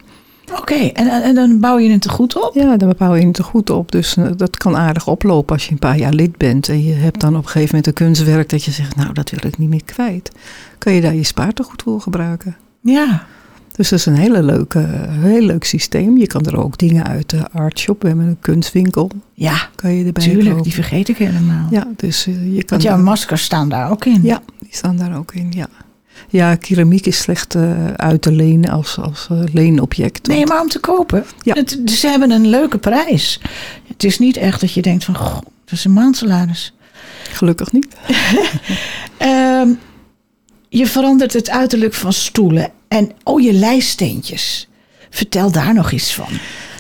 Oké, 0.60 0.74
en, 0.76 1.08
en, 1.08 1.24
en 1.24 1.36
dan 1.36 1.60
bouw 1.60 1.78
je 1.78 1.90
het 1.92 2.02
te 2.02 2.10
goed 2.10 2.36
op? 2.48 2.54
Ja, 2.54 2.78
dan 2.78 2.94
bouw 2.98 3.14
je 3.16 3.26
het 3.28 3.38
er 3.38 3.44
goed 3.44 3.70
op. 3.70 3.92
Dus 3.92 4.18
eh, 4.18 4.26
dat 4.36 4.58
kan 4.58 4.78
aardig 4.78 5.08
oplopen 5.08 5.54
als 5.56 5.66
je 5.66 5.72
een 5.72 5.80
paar 5.80 5.98
jaar 5.98 6.14
lid 6.14 6.38
bent. 6.38 6.70
En 6.70 6.84
je 6.84 6.94
hebt 6.94 7.20
dan 7.22 7.36
op 7.36 7.44
een 7.44 7.50
gegeven 7.50 7.68
moment 7.76 7.88
een 7.88 8.06
kunstwerk 8.06 8.50
dat 8.50 8.64
je 8.64 8.72
zegt, 8.72 8.96
nou 8.96 9.14
dat 9.14 9.30
wil 9.30 9.40
ik 9.46 9.58
niet 9.58 9.70
meer 9.70 9.84
kwijt. 9.86 10.32
Kan 10.78 10.94
je 10.94 11.02
daar 11.02 11.16
je 11.16 11.24
spaartegoed 11.24 11.82
voor 11.82 12.02
gebruiken. 12.02 12.58
Ja. 12.82 13.26
Dus 13.76 13.90
dat 13.90 14.00
is 14.00 14.06
een 14.06 14.16
hele 14.16 14.44
leuke, 14.44 14.80
heel 15.10 15.42
leuk 15.42 15.64
systeem. 15.64 16.18
Je 16.18 16.28
kan 16.28 16.46
er 16.46 16.58
ook 16.58 16.78
dingen 16.78 17.08
uit 17.08 17.30
de 17.30 17.50
artshop. 17.52 18.02
We 18.02 18.08
hebben 18.08 18.26
een 18.26 18.40
kunstwinkel. 18.40 19.10
Ja, 19.34 19.70
Kan 19.76 19.94
je 19.94 20.06
erbij 20.06 20.24
tuurlijk, 20.24 20.48
kopen. 20.48 20.64
die 20.64 20.74
vergeet 20.74 21.10
ik 21.10 21.18
helemaal. 21.18 21.68
Ja, 21.72 21.88
dus 21.96 22.28
eh, 22.28 22.34
je 22.56 22.64
kan... 22.64 22.66
Want 22.68 22.82
jouw 22.82 22.98
maskers 22.98 23.44
staan 23.44 23.70
daar 23.70 23.92
ook 23.92 24.06
in. 24.06 24.20
Ja, 24.24 24.42
die 24.60 24.70
staan 24.72 24.98
daar 24.98 25.18
ook 25.18 25.34
in, 25.34 25.52
ja. 25.52 25.68
Ja, 26.30 26.56
keramiek 26.56 27.06
is 27.06 27.18
slecht 27.18 27.56
eh, 27.56 27.88
uit 27.94 28.22
te 28.22 28.32
lenen 28.32 28.70
als, 28.70 28.98
als 28.98 29.28
eh, 29.32 29.44
leenobject. 29.54 30.28
Nee, 30.28 30.46
maar 30.46 30.62
om 30.62 30.70
te 30.70 30.80
kopen. 30.80 31.26
Ja. 31.42 31.54
Het, 31.54 31.78
ze 31.86 32.08
hebben 32.08 32.32
een 32.32 32.48
leuke 32.48 32.78
prijs. 32.78 33.42
Het 33.88 34.04
is 34.04 34.20
niet 34.20 34.38
echt 34.38 34.62
dat 34.62 34.74
je 34.74 34.82
denkt 34.82 35.04
van, 35.04 35.16
goh, 35.16 35.34
dat 35.36 35.72
is 35.72 35.86
een 35.86 35.94
maandsalaris. 35.94 36.74
Gelukkig 37.32 37.72
niet. 37.72 37.88
Ehm, 39.18 39.70
je 40.70 40.88
verandert 40.88 41.34
het 41.34 41.50
uiterlijk 41.50 41.94
van 41.94 42.14
stoelen. 42.14 42.72
En, 42.92 43.12
oh, 43.24 43.42
je 43.42 43.54
lijststeentjes. 43.54 44.68
Vertel 45.10 45.52
daar 45.52 45.74
nog 45.74 45.92
iets 45.92 46.14
van. 46.14 46.30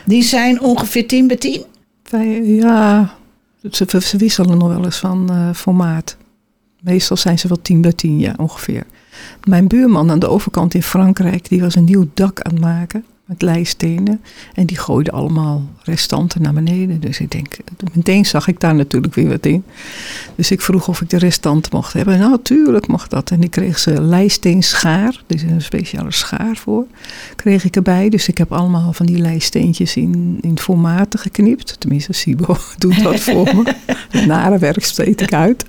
Die 0.05 0.23
zijn 0.23 0.61
ongeveer 0.61 1.07
10 1.07 1.27
bij 1.27 1.37
10. 1.37 1.63
Wij, 2.09 2.43
ja, 2.43 3.13
ze, 3.71 3.85
ze 4.01 4.17
wisselen 4.17 4.57
nog 4.57 4.67
wel 4.67 4.85
eens 4.85 4.97
van 4.97 5.29
eh, 5.29 5.53
formaat. 5.53 6.17
Meestal 6.81 7.17
zijn 7.17 7.39
ze 7.39 7.47
wel 7.47 7.61
10 7.61 7.81
bij 7.81 7.93
10, 7.93 8.19
ja, 8.19 8.33
ongeveer. 8.37 8.83
Mijn 9.43 9.67
buurman 9.67 10.11
aan 10.11 10.19
de 10.19 10.27
overkant 10.27 10.73
in 10.73 10.83
Frankrijk, 10.83 11.49
die 11.49 11.61
was 11.61 11.75
een 11.75 11.83
nieuw 11.83 12.09
dak 12.13 12.41
aan 12.41 12.53
het 12.53 12.61
maken 12.61 13.05
met 13.31 13.41
lijststenen. 13.41 14.21
En 14.53 14.65
die 14.65 14.77
gooide 14.77 15.11
allemaal 15.11 15.63
restanten 15.83 16.41
naar 16.41 16.53
beneden. 16.53 16.99
Dus 16.99 17.19
ik 17.19 17.31
denk, 17.31 17.57
meteen 17.93 18.25
zag 18.25 18.47
ik 18.47 18.59
daar 18.59 18.75
natuurlijk 18.75 19.15
weer 19.15 19.29
wat 19.29 19.45
in. 19.45 19.63
Dus 20.35 20.51
ik 20.51 20.61
vroeg 20.61 20.87
of 20.87 21.01
ik 21.01 21.09
de 21.09 21.17
restanten 21.17 21.71
mocht 21.75 21.93
hebben. 21.93 22.19
Nou, 22.19 22.39
tuurlijk 22.43 22.87
mocht 22.87 23.09
dat. 23.09 23.31
En 23.31 23.39
die 23.39 23.49
kreeg 23.49 23.79
ze 23.79 24.01
lijststeenschaar, 24.01 25.23
dus 25.27 25.41
een 25.41 25.61
speciale 25.61 26.11
schaar 26.11 26.55
voor, 26.55 26.85
kreeg 27.35 27.63
ik 27.63 27.75
erbij. 27.75 28.09
Dus 28.09 28.27
ik 28.27 28.37
heb 28.37 28.51
allemaal 28.51 28.93
van 28.93 29.05
die 29.05 29.17
lijststeentjes 29.17 29.95
in, 29.95 30.37
in 30.41 30.59
formaten 30.59 31.19
geknipt. 31.19 31.79
Tenminste, 31.79 32.13
Sibo 32.13 32.57
doet 32.77 33.03
dat 33.03 33.19
voor 33.19 33.55
me. 33.55 33.73
Het 34.09 34.25
nare 34.25 34.57
werk 34.57 34.75
besteed 34.75 35.21
ik 35.21 35.33
uit. 35.33 35.65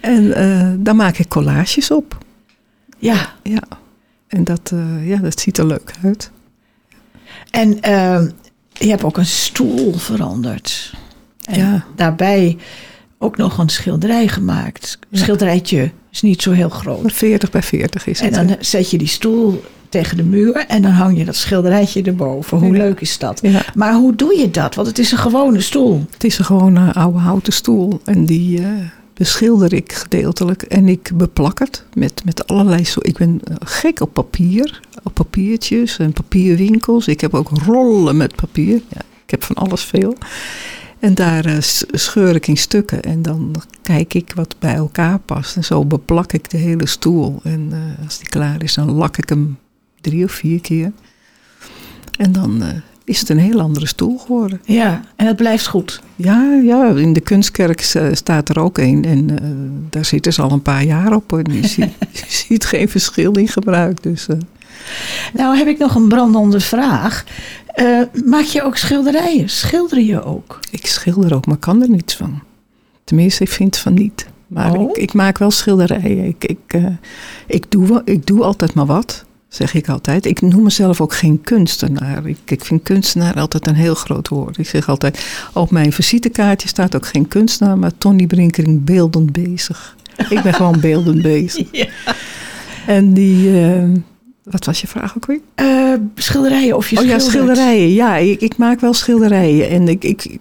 En 0.00 0.34
eh 0.34 0.72
daar 0.78 0.96
maak 0.96 1.18
ik 1.18 1.28
collages 1.28 1.90
op. 1.90 2.18
Ja. 2.98 3.34
Ja. 3.42 3.62
En 4.26 4.44
dat, 4.44 4.70
eh, 4.72 5.08
ja, 5.08 5.16
dat 5.16 5.40
ziet 5.40 5.58
er 5.58 5.66
leuk 5.66 5.94
uit. 6.02 6.30
En 7.50 7.80
ehm, 7.80 8.28
je 8.72 8.88
hebt 8.88 9.04
ook 9.04 9.16
een 9.16 9.26
stoel 9.26 9.92
veranderd. 9.92 10.92
En 11.44 11.58
Ja. 11.58 11.84
daarbij 11.96 12.56
ook 13.18 13.36
nog 13.36 13.58
een 13.58 13.68
schilderij 13.68 14.28
gemaakt. 14.28 14.98
Ja. 15.08 15.18
Schilderijtje 15.18 15.90
is 16.12 16.22
niet 16.22 16.42
zo 16.42 16.50
heel 16.52 16.68
groot. 16.68 17.12
40 17.12 17.50
bij 17.50 17.62
40 17.62 18.06
is 18.06 18.18
En 18.20 18.24
het. 18.24 18.34
dan 18.34 18.46
hè? 18.48 18.54
zet 18.60 18.90
je 18.90 18.98
die 18.98 19.06
stoel 19.08 19.62
tegen 19.88 20.16
de 20.16 20.22
muur 20.22 20.54
en 20.56 20.82
dan 20.82 20.90
hang 20.90 21.18
je 21.18 21.24
dat 21.24 21.36
schilderijtje 21.36 22.02
erboven. 22.02 22.58
Hoe 22.58 22.72
Ja. 22.72 22.78
leuk 22.78 23.00
is 23.00 23.18
dat? 23.18 23.38
Ja, 23.42 23.62
Maar 23.74 23.94
hoe 23.94 24.14
doe 24.16 24.38
je 24.38 24.50
dat? 24.50 24.74
Want 24.74 24.86
het 24.88 24.98
is 24.98 25.12
een 25.12 25.18
gewone 25.18 25.60
stoel. 25.60 26.04
het 26.10 26.24
is 26.24 26.38
een 26.38 26.44
gewoon 26.44 26.76
een 26.76 26.92
oude 26.92 27.18
houten 27.18 27.52
stoel. 27.52 28.00
En 28.04 28.24
die, 28.26 28.58
eh, 28.58 28.66
beschilder 29.18 29.72
ik 29.72 29.92
gedeeltelijk 29.92 30.62
en 30.62 30.88
ik 30.88 31.10
beplak 31.14 31.58
het 31.58 31.84
met, 31.94 32.24
met 32.24 32.46
allerlei 32.46 32.84
soorten. 32.84 33.10
Ik 33.12 33.18
ben 33.18 33.40
eh, 33.44 33.54
gek 33.60 34.00
op 34.00 34.12
papier, 34.12 34.80
op 35.02 35.14
papiertjes 35.14 35.98
en 35.98 36.12
papierwinkels. 36.12 37.08
Ik 37.08 37.20
heb 37.20 37.34
ook 37.34 37.48
rollen 37.48 38.16
met 38.16 38.36
papier. 38.36 38.80
Ja, 38.88 39.00
ik 39.24 39.30
heb 39.30 39.42
van 39.44 39.56
alles 39.56 39.82
veel. 39.82 40.16
En 40.98 41.14
daar 41.14 41.46
uh, 41.46 41.56
scheur 41.90 42.34
ik 42.34 42.46
in 42.46 42.56
stukken 42.56 43.02
en 43.02 43.22
dan 43.22 43.62
kijk 43.82 44.14
ik 44.14 44.32
wat 44.34 44.56
bij 44.58 44.74
elkaar 44.74 45.18
past. 45.18 45.56
En 45.56 45.64
zo 45.64 45.84
beplak 45.84 46.32
ik 46.32 46.50
de 46.50 46.56
hele 46.56 46.86
stoel. 46.86 47.40
En 47.42 47.68
uh, 47.72 48.04
als 48.04 48.18
die 48.18 48.28
klaar 48.28 48.62
is, 48.62 48.74
dan 48.74 48.90
lak 48.90 49.16
ik 49.16 49.28
hem 49.28 49.58
drie 50.00 50.24
of 50.24 50.32
vier 50.32 50.60
keer. 50.60 50.92
En 52.16 52.32
dan 52.32 52.62
is 53.08 53.20
het 53.20 53.28
een 53.28 53.38
heel 53.38 53.60
andere 53.60 53.86
stoel 53.86 54.18
geworden. 54.18 54.60
Ja, 54.64 55.00
en 55.16 55.26
het 55.26 55.36
blijft 55.36 55.66
goed. 55.66 56.00
Ja, 56.16 56.60
ja 56.62 56.86
in 56.88 57.12
de 57.12 57.20
kunstkerk 57.20 57.80
staat 58.12 58.48
er 58.48 58.60
ook 58.60 58.78
een. 58.78 59.04
En 59.04 59.38
daar 59.90 60.04
zitten 60.04 60.32
ze 60.32 60.42
al 60.42 60.50
een 60.50 60.62
paar 60.62 60.84
jaar 60.84 61.14
op. 61.14 61.32
En 61.32 61.52
je 61.52 61.66
ziet, 61.66 61.92
je 62.20 62.24
ziet 62.26 62.64
geen 62.64 62.88
verschil 62.88 63.32
in 63.32 63.48
gebruik. 63.48 64.02
Dus, 64.02 64.26
nou 65.32 65.56
heb 65.56 65.66
ik 65.66 65.78
nog 65.78 65.94
een 65.94 66.08
brandende 66.08 66.60
vraag. 66.60 67.24
Uh, 67.76 68.02
maak 68.24 68.44
je 68.44 68.62
ook 68.62 68.76
schilderijen? 68.76 69.48
Schilder 69.48 70.00
je 70.00 70.22
ook? 70.22 70.58
Ik 70.70 70.86
schilder 70.86 71.34
ook, 71.34 71.46
maar 71.46 71.56
kan 71.56 71.82
er 71.82 71.90
niets 71.90 72.14
van. 72.14 72.40
Tenminste, 73.04 73.42
ik 73.42 73.50
vind 73.50 73.76
van 73.76 73.94
niet. 73.94 74.26
Maar 74.46 74.72
Oh. 74.72 74.90
ik, 74.90 74.96
ik 74.96 75.12
maak 75.12 75.38
wel 75.38 75.50
schilderijen. 75.50 76.24
Ik, 76.24 76.44
ik, 76.44 76.80
ik, 77.46 77.70
doe, 77.70 78.02
ik 78.04 78.26
doe 78.26 78.42
altijd 78.44 78.74
maar 78.74 78.86
wat, 78.86 79.24
zeg 79.48 79.74
ik 79.74 79.88
altijd. 79.88 80.26
Ik 80.26 80.40
noem 80.40 80.62
mezelf 80.62 81.00
ook 81.00 81.14
geen 81.14 81.40
kunstenaar. 81.40 82.26
Ik, 82.26 82.38
ik 82.46 82.64
vind 82.64 82.82
kunstenaar 82.82 83.34
altijd 83.34 83.66
een 83.66 83.74
heel 83.74 83.94
groot 83.94 84.28
woord. 84.28 84.58
Ik 84.58 84.68
zeg 84.68 84.88
altijd, 84.88 85.26
op 85.52 85.70
mijn 85.70 85.92
visitekaartje 85.92 86.68
staat 86.68 86.96
ook 86.96 87.06
geen 87.06 87.28
kunstenaar, 87.28 87.78
maar 87.78 87.92
Tony 87.98 88.26
Brinkering 88.26 88.84
beeldend 88.84 89.32
bezig. 89.32 89.96
Ik 90.28 90.42
ben 90.42 90.54
gewoon 90.54 90.80
beeldend 90.80 91.22
bezig. 91.22 91.66
Ja. 91.78 91.86
En 92.86 93.12
die, 93.12 93.50
uh, 93.50 93.84
wat 94.42 94.64
was 94.64 94.80
je 94.80 94.86
vraag 94.86 95.16
ook 95.16 95.26
weer? 95.26 95.40
Uh, 95.56 95.94
schilderijen 96.14 96.76
of 96.76 96.90
je 96.90 96.98
Oh 96.98 97.04
ja, 97.04 97.18
schilderijen. 97.18 97.92
Ja, 97.92 98.16
ik, 98.16 98.40
ik 98.40 98.56
maak 98.56 98.80
wel 98.80 98.92
schilderijen. 98.92 99.68
En 99.68 99.88
ik, 99.88 100.04
ik, 100.04 100.38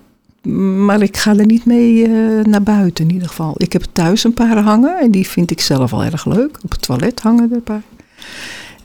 maar 0.86 1.02
ik 1.02 1.17
ga 1.17 1.36
er 1.36 1.46
niet 1.46 1.65
mee 1.65 2.08
uh, 2.08 2.43
naar 2.43 2.63
buiten 2.63 3.08
in 3.08 3.13
ieder 3.13 3.28
geval. 3.28 3.54
Ik 3.58 3.74
heb 3.74 3.84
thuis 3.91 4.24
een 4.24 4.34
paar 4.34 4.58
hangen 4.58 5.00
en 5.00 5.12
die 5.12 5.28
vind 5.28 5.52
ik 5.52 5.62
zelf 5.62 5.91
wel 5.91 6.04
erg 6.04 6.26
leuk. 6.26 6.60
Op 6.63 6.72
het 6.72 6.82
toilet 6.82 7.20
hangen 7.20 7.50
er 7.50 7.56
een 7.56 7.63
paar. 7.63 7.82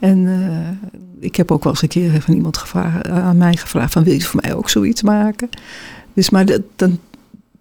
En 0.03 0.17
uh, 0.17 0.89
ik 1.19 1.35
heb 1.35 1.51
ook 1.51 1.63
wel 1.63 1.73
eens 1.73 1.81
een 1.81 1.87
keer 1.87 2.21
van 2.21 2.33
iemand 2.33 2.57
gevraagd, 2.57 3.07
aan 3.07 3.37
mij 3.37 3.55
gevraagd 3.55 3.93
van 3.93 4.03
wil 4.03 4.13
je 4.13 4.21
voor 4.21 4.39
mij 4.43 4.53
ook 4.53 4.69
zoiets 4.69 5.01
maken? 5.01 5.49
Dus 6.13 6.29
maar 6.29 6.45
dat, 6.45 6.61
dat 6.75 6.89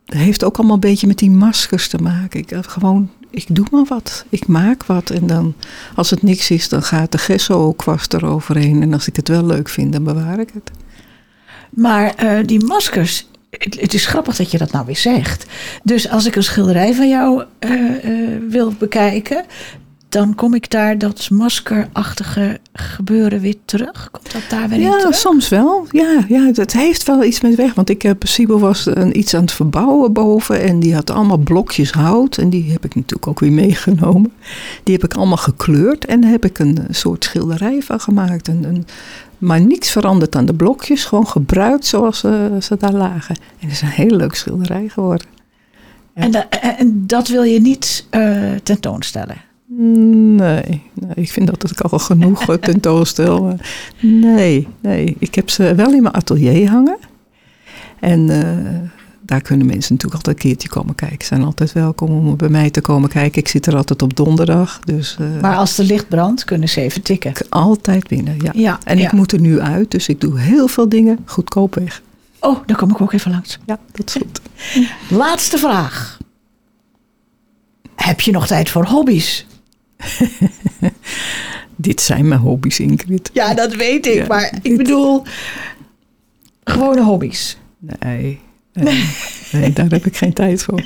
heeft 0.04 0.44
ook 0.44 0.56
allemaal 0.56 0.74
een 0.74 0.80
beetje 0.80 1.06
met 1.06 1.18
die 1.18 1.30
maskers 1.30 1.88
te 1.88 1.98
maken. 1.98 2.40
Ik 2.40 2.54
gewoon 2.60 3.10
ik 3.30 3.46
doe 3.48 3.66
maar 3.70 3.84
wat. 3.88 4.24
Ik 4.28 4.46
maak 4.46 4.86
wat. 4.86 5.10
En 5.10 5.26
dan, 5.26 5.54
als 5.94 6.10
het 6.10 6.22
niks 6.22 6.50
is, 6.50 6.68
dan 6.68 6.82
gaat 6.82 7.12
de 7.12 7.18
gesso-kwast 7.18 8.14
eroverheen. 8.14 8.82
En 8.82 8.92
als 8.92 9.08
ik 9.08 9.16
het 9.16 9.28
wel 9.28 9.46
leuk 9.46 9.68
vind, 9.68 9.92
dan 9.92 10.04
bewaar 10.04 10.38
ik 10.38 10.50
het. 10.54 10.70
Maar 11.70 12.24
uh, 12.24 12.46
die 12.46 12.64
maskers, 12.64 13.26
het, 13.50 13.94
is 13.94 14.06
grappig 14.06 14.36
dat 14.36 14.50
je 14.50 14.58
dat 14.58 14.72
nou 14.72 14.86
weer 14.86 14.96
zegt. 14.96 15.46
Dus 15.82 16.08
als 16.08 16.26
ik 16.26 16.36
een 16.36 16.42
schilderij 16.42 16.94
van 16.94 17.08
jou 17.08 17.44
wil 18.48 18.72
bekijken, 18.78 19.44
dan 20.12 20.34
kom 20.34 20.54
ik 20.54 20.70
daar 20.70 20.98
dat 20.98 21.30
maskerachtige 21.30 22.60
gebeuren 22.72 23.40
weer 23.40 23.56
terug? 23.64 24.08
Komt 24.10 24.32
dat 24.32 24.42
daar 24.48 24.68
weer 24.68 24.80
ja, 24.80 24.92
in 24.92 24.98
terug? 24.98 25.14
soms 25.14 25.48
wel. 25.48 25.86
Ja, 25.90 26.24
ja, 26.28 26.50
het 26.54 26.72
heeft 26.72 27.06
wel 27.06 27.24
iets 27.24 27.40
met 27.40 27.54
weg. 27.54 27.74
Want 27.74 27.90
ik 27.90 28.02
heb, 28.02 28.26
Sibo 28.26 28.58
was 28.58 28.86
een, 28.86 29.18
iets 29.18 29.34
aan 29.34 29.40
het 29.40 29.52
verbouwen 29.52 30.12
boven. 30.12 30.60
En 30.60 30.80
die 30.80 30.94
had 30.94 31.10
allemaal 31.10 31.36
blokjes 31.36 31.92
hout. 31.92 32.38
En 32.38 32.50
die 32.50 32.70
heb 32.72 32.84
ik 32.84 32.94
natuurlijk 32.94 33.26
ook 33.26 33.40
weer 33.40 33.52
meegenomen. 33.52 34.32
Die 34.82 34.94
heb 34.94 35.04
ik 35.04 35.14
allemaal 35.14 35.36
gekleurd. 35.36 36.04
En 36.04 36.20
daar 36.20 36.30
heb 36.30 36.44
ik 36.44 36.58
een 36.58 36.86
soort 36.90 37.24
schilderij 37.24 37.82
van 37.82 38.00
gemaakt. 38.00 38.48
Een, 38.48 38.64
een, 38.64 38.86
maar 39.38 39.60
niets 39.60 39.90
veranderd 39.90 40.36
aan 40.36 40.46
de 40.46 40.54
blokjes. 40.54 41.04
Gewoon 41.04 41.26
gebruikt 41.26 41.86
zoals 41.86 42.24
uh, 42.24 42.60
ze 42.60 42.76
daar 42.76 42.92
lagen. 42.92 43.36
En 43.36 43.68
het 43.68 43.72
is 43.72 43.80
een 43.80 43.88
heel 43.88 44.16
leuk 44.16 44.34
schilderij 44.34 44.88
geworden. 44.88 45.26
Ja. 46.14 46.22
En, 46.22 46.30
da 46.30 46.48
en, 46.48 47.06
dat 47.06 47.28
wil 47.28 47.42
je 47.42 47.60
niet 47.60 48.06
uh, 48.10 48.50
tentoonstellen? 48.62 49.50
Nee, 49.76 50.82
nee, 50.94 51.14
ik 51.14 51.30
vind 51.30 51.46
dat 51.46 51.70
ik 51.70 51.80
al 51.80 51.98
genoeg 51.98 52.56
tentoonstel. 52.60 53.56
Nee, 54.00 54.68
nee, 54.80 55.16
ik 55.18 55.34
heb 55.34 55.50
ze 55.50 55.74
wel 55.74 55.92
in 55.92 56.02
mijn 56.02 56.14
atelier 56.14 56.70
hangen. 56.70 56.98
En 58.00 58.20
uh, 58.20 58.40
daar 59.20 59.40
kunnen 59.40 59.66
mensen 59.66 59.94
natuurlijk 59.94 60.14
altijd 60.24 60.36
een 60.36 60.50
keertje 60.50 60.68
komen 60.68 60.94
kijken. 60.94 61.20
Ze 61.20 61.26
zijn 61.26 61.42
altijd 61.42 61.72
welkom 61.72 62.10
om 62.10 62.36
bij 62.36 62.48
mij 62.48 62.70
te 62.70 62.80
komen 62.80 63.08
kijken. 63.08 63.40
Ik 63.40 63.48
zit 63.48 63.66
er 63.66 63.76
altijd 63.76 64.02
op 64.02 64.16
donderdag. 64.16 64.80
Dus, 64.80 65.16
uh, 65.20 65.40
maar 65.40 65.56
als 65.56 65.74
de 65.74 65.84
licht 65.84 66.08
brandt, 66.08 66.44
kunnen 66.44 66.68
ze 66.68 66.80
even 66.80 67.02
tikken? 67.02 67.32
Altijd 67.48 68.08
binnen, 68.08 68.36
ja. 68.42 68.50
ja 68.54 68.78
en 68.84 68.98
ja. 68.98 69.04
ik 69.04 69.12
moet 69.12 69.32
er 69.32 69.40
nu 69.40 69.60
uit, 69.60 69.90
dus 69.90 70.08
ik 70.08 70.20
doe 70.20 70.40
heel 70.40 70.68
veel 70.68 70.88
dingen 70.88 71.18
goedkoop 71.24 71.74
weg. 71.74 72.02
Oh, 72.40 72.58
dan 72.66 72.76
kom 72.76 72.90
ik 72.90 73.00
ook 73.00 73.12
even 73.12 73.30
langs. 73.30 73.58
Ja, 73.66 73.78
dat 73.92 74.06
is 74.06 74.12
goed. 74.12 74.40
Laatste 75.18 75.58
vraag. 75.58 76.18
Heb 77.94 78.20
je 78.20 78.30
nog 78.30 78.46
tijd 78.46 78.70
voor 78.70 78.84
hobby's? 78.84 79.46
dit 81.76 82.00
zijn 82.00 82.28
mijn 82.28 82.40
hobby's, 82.40 82.78
Ingrid. 82.78 83.30
Ja, 83.32 83.54
dat 83.54 83.74
weet 83.74 84.06
ik. 84.06 84.14
Ja, 84.14 84.26
maar 84.26 84.50
dit... 84.50 84.60
ik 84.62 84.76
bedoel, 84.76 85.22
gewone 86.64 87.02
hobby's. 87.02 87.58
Nee, 87.78 88.40
nee, 88.72 89.04
nee, 89.52 89.72
daar 89.72 89.90
heb 89.90 90.06
ik 90.06 90.16
geen 90.16 90.32
tijd 90.32 90.62
voor. 90.62 90.84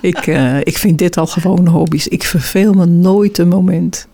ik, 0.00 0.26
uh, 0.26 0.58
ik 0.60 0.78
vind 0.78 0.98
dit 0.98 1.16
al 1.16 1.26
gewone 1.26 1.70
hobby's. 1.70 2.06
Ik 2.06 2.22
verveel 2.22 2.72
me 2.72 2.86
nooit 2.86 3.38
een 3.38 3.48
moment. 3.48 4.06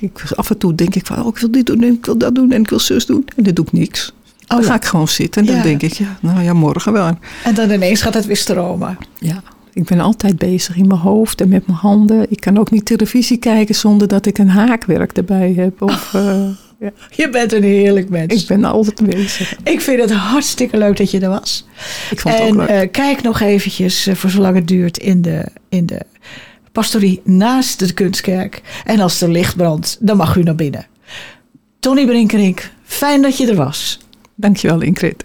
Ik, 0.00 0.32
af 0.34 0.50
en 0.50 0.58
toe 0.58 0.74
denk 0.74 0.94
ik 0.94 1.06
van, 1.06 1.22
oh, 1.22 1.28
ik 1.28 1.38
wil 1.38 1.50
dit 1.50 1.66
doen 1.66 1.82
en 1.82 1.92
ik 1.92 2.06
wil 2.06 2.18
dat 2.18 2.34
doen 2.34 2.52
en 2.52 2.60
ik 2.60 2.70
wil 2.70 2.80
zus 2.80 3.06
doen. 3.06 3.24
En 3.36 3.42
dan 3.42 3.54
doe 3.54 3.64
ik 3.64 3.72
niks. 3.72 4.12
Dan 4.46 4.58
oh, 4.58 4.66
ga 4.66 4.74
ik 4.74 4.84
gewoon 4.84 5.08
zitten 5.08 5.40
en 5.40 5.46
dan 5.46 5.56
ja. 5.56 5.62
denk 5.62 5.82
ik, 5.82 5.92
ja, 5.92 6.18
nou 6.20 6.42
ja, 6.42 6.52
morgen 6.52 6.92
wel. 6.92 7.18
En 7.44 7.54
dan 7.54 7.70
ineens 7.70 8.02
gaat 8.02 8.14
het 8.14 8.26
weer 8.26 8.36
stromen. 8.36 8.98
Ja, 9.18 9.42
ik 9.72 9.84
ben 9.84 10.00
altijd 10.00 10.38
bezig 10.38 10.76
in 10.76 10.86
mijn 10.86 11.00
hoofd 11.00 11.40
en 11.40 11.48
met 11.48 11.66
mijn 11.66 11.78
handen. 11.78 12.26
Ik 12.28 12.40
kan 12.40 12.58
ook 12.58 12.70
niet 12.70 12.84
televisie 12.84 13.36
kijken 13.36 13.74
zonder 13.74 14.08
dat 14.08 14.26
ik 14.26 14.38
een 14.38 14.48
haakwerk 14.48 15.12
erbij 15.12 15.52
heb. 15.56 15.82
Of, 15.82 16.12
uh, 16.16 16.48
ja. 16.78 16.90
Je 17.10 17.28
bent 17.30 17.52
een 17.52 17.62
heerlijk 17.62 18.08
mens. 18.08 18.42
Ik 18.42 18.46
ben 18.48 18.64
altijd 18.64 19.02
bezig. 19.06 19.56
Ik 19.64 19.80
vind 19.80 20.00
het 20.00 20.10
hartstikke 20.10 20.78
leuk 20.78 20.96
dat 20.96 21.10
je 21.10 21.20
er 21.20 21.28
was. 21.28 21.66
Ik 22.10 22.20
vond 22.20 22.34
en, 22.34 22.40
het 22.40 22.50
ook 22.50 22.68
leuk. 22.68 22.82
Uh, 22.84 22.90
kijk 22.90 23.22
nog 23.22 23.40
eventjes, 23.40 24.06
uh, 24.06 24.14
voor 24.14 24.30
zolang 24.30 24.54
het 24.54 24.68
duurt, 24.68 24.98
in 24.98 25.22
de, 25.22 25.46
in 25.68 25.86
de 25.86 26.00
pastorie 26.72 27.20
naast 27.24 27.78
de 27.78 27.92
kunstkerk. 27.92 28.62
En 28.84 29.00
als 29.00 29.20
er 29.20 29.30
licht 29.30 29.56
brandt, 29.56 29.96
dan 30.00 30.16
mag 30.16 30.36
u 30.36 30.42
naar 30.42 30.54
binnen. 30.54 30.86
Tony 31.80 32.06
Brinkerink, 32.06 32.70
fijn 32.84 33.22
dat 33.22 33.36
je 33.36 33.46
er 33.46 33.56
was. 33.56 33.98
Dankjewel 34.34 34.80
Ingrid. 34.80 35.24